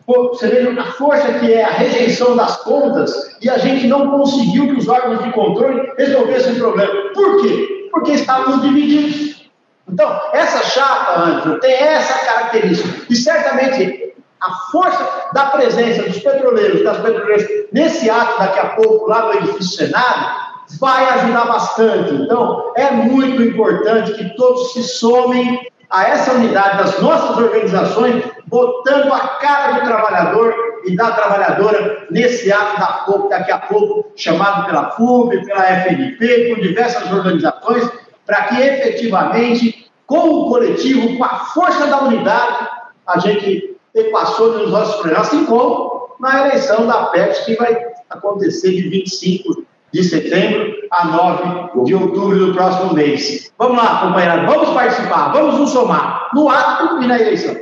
você 0.06 0.48
veja 0.48 0.78
a 0.78 0.84
força 0.92 1.32
que 1.32 1.50
é 1.50 1.64
a 1.64 1.70
rejeição 1.70 2.36
das 2.36 2.58
contas 2.58 3.38
e 3.40 3.48
a 3.48 3.56
gente 3.56 3.86
não 3.86 4.10
conseguiu 4.10 4.66
que 4.66 4.78
os 4.78 4.86
órgãos 4.86 5.24
de 5.24 5.32
controle 5.32 5.92
resolvessem 5.96 6.52
o 6.52 6.56
problema. 6.56 7.10
Por 7.14 7.40
quê? 7.40 7.88
Porque 7.90 8.12
estávamos 8.12 8.60
divididos. 8.60 9.50
Então, 9.88 10.20
essa 10.34 10.62
chapa, 10.64 11.20
Andrew, 11.20 11.58
tem 11.58 11.72
essa 11.72 12.18
característica. 12.26 13.06
E 13.08 13.16
certamente 13.16 14.14
a 14.40 14.52
força 14.70 15.30
da 15.32 15.46
presença 15.46 16.02
dos 16.02 16.18
petroleiros, 16.18 16.84
das 16.84 16.98
petroleiras, 16.98 17.46
nesse 17.72 18.08
ato 18.10 18.38
daqui 18.38 18.58
a 18.58 18.66
pouco, 18.70 19.08
lá 19.08 19.26
no 19.26 19.34
edifício 19.34 19.86
Senado, 19.86 20.46
vai 20.78 21.08
ajudar 21.10 21.46
bastante. 21.46 22.14
Então, 22.14 22.72
é 22.76 22.90
muito 22.90 23.42
importante 23.42 24.12
que 24.12 24.36
todos 24.36 24.72
se 24.72 24.82
somem 24.82 25.66
a 25.90 26.08
essa 26.08 26.32
unidade 26.32 26.78
das 26.78 27.00
nossas 27.00 27.36
organizações, 27.36 28.24
botando 28.46 29.12
a 29.12 29.20
cara 29.40 29.72
do 29.72 29.86
trabalhador 29.86 30.54
e 30.84 30.96
da 30.96 31.12
trabalhadora 31.12 32.06
nesse 32.10 32.52
ato 32.52 32.80
da 32.80 32.86
pouco, 32.86 33.28
daqui 33.28 33.52
a 33.52 33.58
pouco, 33.58 34.10
chamado 34.16 34.66
pela 34.66 34.90
FUB, 34.90 35.44
pela 35.44 35.62
FNP, 35.62 36.48
por 36.48 36.60
diversas 36.60 37.10
organizações, 37.12 37.88
para 38.24 38.42
que 38.42 38.60
efetivamente, 38.60 39.90
com 40.06 40.28
o 40.28 40.48
coletivo, 40.48 41.16
com 41.16 41.24
a 41.24 41.38
força 41.54 41.86
da 41.86 42.02
unidade, 42.02 42.68
a 43.06 43.18
gente 43.20 43.75
passou 44.04 44.58
nos 44.58 44.70
nossos 44.70 44.96
problemas, 44.96 45.26
assim 45.26 45.44
como 45.44 46.16
na 46.20 46.46
eleição 46.46 46.86
da 46.86 47.06
PEPS, 47.06 47.40
que 47.40 47.56
vai 47.56 47.76
acontecer 48.08 48.70
de 48.70 48.88
25 48.88 49.64
de 49.92 50.04
setembro 50.04 50.74
a 50.90 51.06
9 51.06 51.84
de 51.84 51.94
outubro 51.94 52.38
do 52.46 52.54
próximo 52.54 52.92
mês. 52.94 53.52
Vamos 53.58 53.76
lá, 53.76 54.00
companheiro, 54.00 54.46
vamos 54.46 54.70
participar, 54.70 55.32
vamos 55.32 55.58
nos 55.58 55.70
somar 55.70 56.30
no 56.34 56.48
ato 56.48 57.02
e 57.02 57.06
na 57.06 57.20
eleição. 57.20 57.56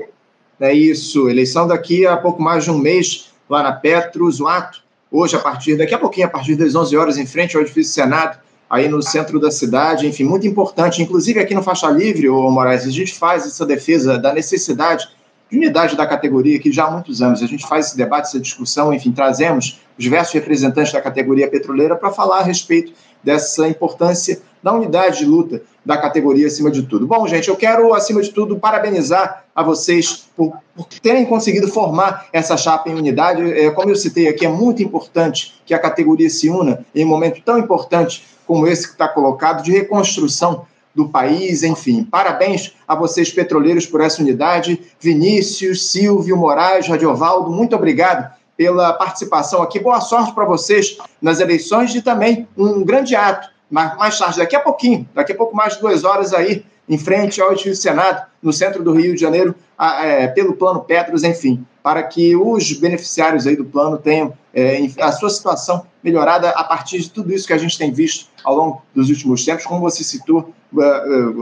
É 0.60 0.72
isso, 0.72 1.28
eleição 1.28 1.66
daqui 1.66 2.06
a 2.06 2.16
pouco 2.16 2.40
mais 2.40 2.64
de 2.64 2.70
um 2.70 2.78
mês 2.78 3.32
lá 3.48 3.62
na 3.62 3.72
Petros, 3.72 4.40
o 4.40 4.46
ato, 4.46 4.82
hoje 5.10 5.36
a 5.36 5.38
partir, 5.38 5.76
daqui 5.76 5.94
a 5.94 5.98
pouquinho, 5.98 6.26
a 6.26 6.30
partir 6.30 6.56
das 6.56 6.74
11 6.74 6.96
horas, 6.96 7.18
em 7.18 7.26
frente 7.26 7.56
ao 7.56 7.62
edifício 7.62 7.92
Senado, 7.92 8.38
aí 8.68 8.88
no 8.88 9.02
centro 9.02 9.38
da 9.38 9.50
cidade, 9.50 10.06
enfim, 10.06 10.24
muito 10.24 10.46
importante. 10.46 11.02
Inclusive 11.02 11.38
aqui 11.38 11.54
no 11.54 11.62
Faixa 11.62 11.88
Livre, 11.88 12.28
o 12.28 12.50
Moraes, 12.50 12.86
a 12.86 12.90
gente 12.90 13.14
faz 13.14 13.46
essa 13.46 13.66
defesa 13.66 14.18
da 14.18 14.32
necessidade 14.32 15.08
de 15.50 15.58
unidade 15.58 15.96
da 15.96 16.06
categoria 16.06 16.58
que 16.58 16.72
já 16.72 16.84
há 16.84 16.90
muitos 16.90 17.22
anos. 17.22 17.42
A 17.42 17.46
gente 17.46 17.66
faz 17.66 17.86
esse 17.86 17.96
debate, 17.96 18.28
essa 18.28 18.40
discussão, 18.40 18.92
enfim, 18.92 19.12
trazemos 19.12 19.80
diversos 19.96 20.34
representantes 20.34 20.92
da 20.92 21.00
categoria 21.00 21.48
petroleira 21.48 21.96
para 21.96 22.10
falar 22.10 22.40
a 22.40 22.42
respeito 22.42 22.92
dessa 23.22 23.66
importância 23.68 24.42
da 24.62 24.72
unidade 24.72 25.18
de 25.18 25.26
luta 25.26 25.62
da 25.84 25.96
categoria 25.96 26.46
acima 26.46 26.70
de 26.70 26.82
tudo. 26.82 27.06
Bom, 27.06 27.26
gente, 27.28 27.48
eu 27.48 27.56
quero, 27.56 27.92
acima 27.92 28.22
de 28.22 28.30
tudo, 28.30 28.58
parabenizar 28.58 29.44
a 29.54 29.62
vocês 29.62 30.26
por, 30.34 30.56
por 30.74 30.86
terem 30.86 31.26
conseguido 31.26 31.68
formar 31.68 32.26
essa 32.32 32.56
chapa 32.56 32.88
em 32.88 32.94
unidade. 32.94 33.42
É, 33.52 33.70
como 33.70 33.90
eu 33.90 33.96
citei 33.96 34.28
aqui, 34.28 34.46
é 34.46 34.48
muito 34.48 34.82
importante 34.82 35.54
que 35.66 35.74
a 35.74 35.78
categoria 35.78 36.30
se 36.30 36.48
una 36.48 36.84
em 36.94 37.04
um 37.04 37.08
momento 37.08 37.42
tão 37.42 37.58
importante 37.58 38.24
como 38.46 38.66
esse 38.66 38.86
que 38.86 38.92
está 38.94 39.08
colocado, 39.08 39.62
de 39.62 39.72
reconstrução 39.72 40.66
do 40.94 41.08
país, 41.08 41.62
enfim. 41.62 42.04
Parabéns 42.04 42.74
a 42.86 42.94
vocês, 42.94 43.30
petroleiros, 43.30 43.86
por 43.86 44.00
essa 44.00 44.22
unidade. 44.22 44.80
Vinícius, 45.00 45.90
Silvio, 45.90 46.36
Moraes, 46.36 46.86
Radiovaldo, 46.86 47.50
muito 47.50 47.74
obrigado 47.74 48.32
pela 48.56 48.92
participação 48.92 49.62
aqui. 49.62 49.80
Boa 49.80 50.00
sorte 50.00 50.32
para 50.32 50.44
vocês 50.44 50.96
nas 51.20 51.40
eleições 51.40 51.94
e 51.94 52.02
também 52.02 52.46
um 52.56 52.84
grande 52.84 53.16
ato, 53.16 53.48
mais 53.70 54.18
tarde, 54.18 54.38
daqui 54.38 54.54
a 54.54 54.60
pouquinho, 54.60 55.08
daqui 55.12 55.32
a 55.32 55.34
pouco 55.34 55.56
mais 55.56 55.74
de 55.74 55.80
duas 55.80 56.04
horas 56.04 56.32
aí, 56.32 56.64
em 56.88 56.98
frente 56.98 57.40
ao 57.40 57.52
edifício 57.52 57.82
Senado, 57.82 58.26
no 58.42 58.52
centro 58.52 58.82
do 58.82 58.92
Rio 58.92 59.14
de 59.14 59.20
Janeiro, 59.20 59.54
é, 59.78 60.28
pelo 60.28 60.54
Plano 60.54 60.80
Petros, 60.80 61.24
enfim, 61.24 61.66
para 61.82 62.02
que 62.02 62.36
os 62.36 62.72
beneficiários 62.72 63.46
aí 63.46 63.56
do 63.56 63.64
plano 63.64 63.98
tenham 63.98 64.32
é, 64.52 64.78
a 65.00 65.10
sua 65.10 65.30
situação 65.30 65.84
melhorada 66.02 66.50
a 66.50 66.62
partir 66.62 67.00
de 67.00 67.10
tudo 67.10 67.32
isso 67.32 67.46
que 67.46 67.52
a 67.52 67.58
gente 67.58 67.76
tem 67.76 67.90
visto 67.90 68.28
ao 68.44 68.54
longo 68.54 68.82
dos 68.94 69.08
últimos 69.08 69.44
tempos. 69.44 69.64
Como 69.64 69.80
você 69.80 70.04
citou, 70.04 70.52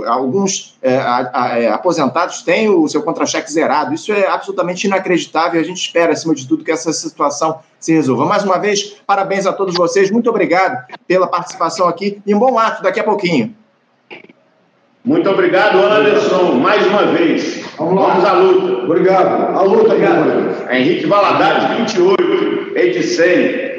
alguns 0.07 0.77
é, 0.83 0.99
aposentados 1.69 2.43
têm 2.43 2.69
o 2.69 2.89
seu 2.89 3.03
contra-cheque 3.03 3.51
zerado. 3.51 3.95
Isso 3.95 4.13
é 4.13 4.27
absolutamente 4.29 4.87
inacreditável 4.87 5.61
e 5.61 5.65
a 5.65 5.67
gente 5.67 5.81
espera, 5.81 6.13
acima 6.13 6.35
de 6.35 6.47
tudo, 6.47 6.65
que 6.65 6.71
essa 6.71 6.93
situação 6.93 7.61
se 7.79 7.93
resolva. 7.93 8.25
Mais 8.25 8.45
uma 8.45 8.59
vez, 8.59 8.97
parabéns 9.07 9.47
a 9.47 9.53
todos 9.53 9.75
vocês. 9.75 10.11
Muito 10.11 10.31
obrigado 10.31 10.87
pela 11.07 11.27
participação 11.27 11.89
aqui 11.89 12.21
e 12.27 12.35
um 12.35 12.39
bom 12.39 12.59
ato 12.59 12.83
daqui 12.83 13.01
a 13.01 13.05
pouquinho. 13.05 13.55
Muito 15.05 15.29
obrigado, 15.29 15.79
Anderson, 15.79 16.53
mais 16.61 16.87
uma 16.87 17.07
vez. 17.07 17.65
Vamos, 17.77 17.95
lá. 17.97 18.15
Vamos 18.15 18.25
à 18.25 18.33
luta. 18.35 18.85
Obrigado. 18.85 19.57
A 19.57 19.63
luta, 19.63 19.87
obrigado. 19.87 20.71
Henrique 20.71 21.07
Valadares, 21.07 21.77
28, 21.79 22.23
de 22.75 23.03
100. 23.03 23.73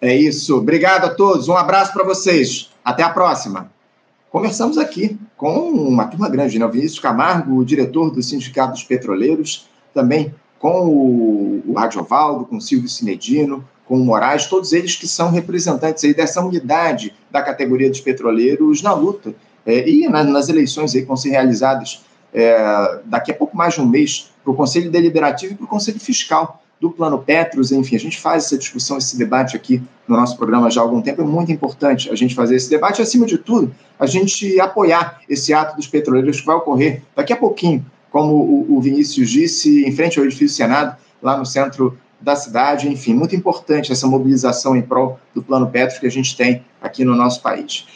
É 0.00 0.16
isso. 0.16 0.58
Obrigado 0.58 1.04
a 1.04 1.10
todos. 1.10 1.48
Um 1.48 1.56
abraço 1.56 1.92
para 1.92 2.02
vocês. 2.02 2.70
Até 2.84 3.04
a 3.04 3.10
próxima. 3.10 3.70
Conversamos 4.32 4.78
aqui 4.78 5.18
com 5.36 5.68
uma 5.68 6.06
turma 6.06 6.26
grande, 6.26 6.58
né? 6.58 6.64
O 6.64 6.70
Vinícius 6.70 6.98
Camargo, 6.98 7.54
o 7.54 7.64
diretor 7.64 8.10
do 8.10 8.22
Sindicato 8.22 8.72
dos 8.72 8.82
Petroleiros, 8.82 9.68
também 9.92 10.34
com 10.58 10.88
o, 10.88 11.62
o 11.66 11.74
Radiovaldo, 11.74 12.46
com 12.46 12.56
o 12.56 12.60
Silvio 12.60 12.88
Cinedino, 12.88 13.62
com 13.84 14.00
o 14.00 14.02
Moraes, 14.02 14.46
todos 14.46 14.72
eles 14.72 14.96
que 14.96 15.06
são 15.06 15.30
representantes 15.30 16.02
aí 16.04 16.14
dessa 16.14 16.40
unidade 16.40 17.12
da 17.30 17.42
categoria 17.42 17.90
dos 17.90 18.00
petroleiros 18.00 18.80
na 18.80 18.94
luta 18.94 19.34
é, 19.66 19.86
e 19.86 20.08
na, 20.08 20.24
nas 20.24 20.48
eleições 20.48 20.94
aí 20.94 21.02
que 21.02 21.08
vão 21.08 21.16
ser 21.16 21.28
realizadas 21.28 22.02
é, 22.32 23.00
daqui 23.04 23.30
a 23.30 23.34
pouco 23.34 23.54
mais 23.54 23.74
de 23.74 23.82
um 23.82 23.86
mês 23.86 24.30
para 24.42 24.50
o 24.50 24.56
Conselho 24.56 24.90
Deliberativo 24.90 25.52
e 25.52 25.56
para 25.56 25.64
o 25.66 25.68
Conselho 25.68 26.00
Fiscal 26.00 26.61
do 26.82 26.90
Plano 26.90 27.16
Petros, 27.16 27.70
enfim, 27.70 27.94
a 27.94 27.98
gente 27.98 28.20
faz 28.20 28.46
essa 28.46 28.58
discussão, 28.58 28.98
esse 28.98 29.16
debate 29.16 29.54
aqui 29.54 29.80
no 30.08 30.16
nosso 30.16 30.36
programa 30.36 30.68
já 30.68 30.80
há 30.80 30.84
algum 30.84 31.00
tempo, 31.00 31.22
é 31.22 31.24
muito 31.24 31.52
importante 31.52 32.10
a 32.10 32.16
gente 32.16 32.34
fazer 32.34 32.56
esse 32.56 32.68
debate 32.68 32.98
e, 32.98 33.02
acima 33.02 33.24
de 33.24 33.38
tudo, 33.38 33.72
a 34.00 34.04
gente 34.04 34.58
apoiar 34.58 35.20
esse 35.28 35.54
ato 35.54 35.76
dos 35.76 35.86
petroleiros 35.86 36.40
que 36.40 36.46
vai 36.46 36.56
ocorrer 36.56 37.00
daqui 37.14 37.32
a 37.32 37.36
pouquinho, 37.36 37.86
como 38.10 38.66
o, 38.68 38.80
Vinícius 38.80 39.30
disse, 39.30 39.86
em 39.86 39.92
frente 39.92 40.18
ao 40.18 40.24
edifício 40.24 40.56
Senado, 40.56 40.96
lá 41.22 41.38
no 41.38 41.46
centro 41.46 41.96
da 42.20 42.34
cidade, 42.34 42.88
enfim, 42.88 43.14
muito 43.14 43.36
importante 43.36 43.92
essa 43.92 44.08
mobilização 44.08 44.76
em 44.76 44.82
prol 44.82 45.20
do 45.32 45.40
Plano 45.40 45.68
Petro 45.68 46.00
que 46.00 46.06
a 46.06 46.10
gente 46.10 46.36
tem 46.36 46.64
aqui 46.80 47.04
no 47.04 47.14
nosso 47.14 47.40
país. 47.40 47.86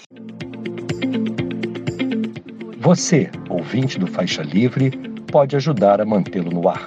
Você, 2.78 3.28
ouvinte 3.50 3.98
do 3.98 4.06
Faixa 4.06 4.42
Livre, 4.42 4.92
pode 5.32 5.56
ajudar 5.56 6.00
a 6.00 6.04
mantê-lo 6.04 6.52
no 6.52 6.68
ar. 6.68 6.86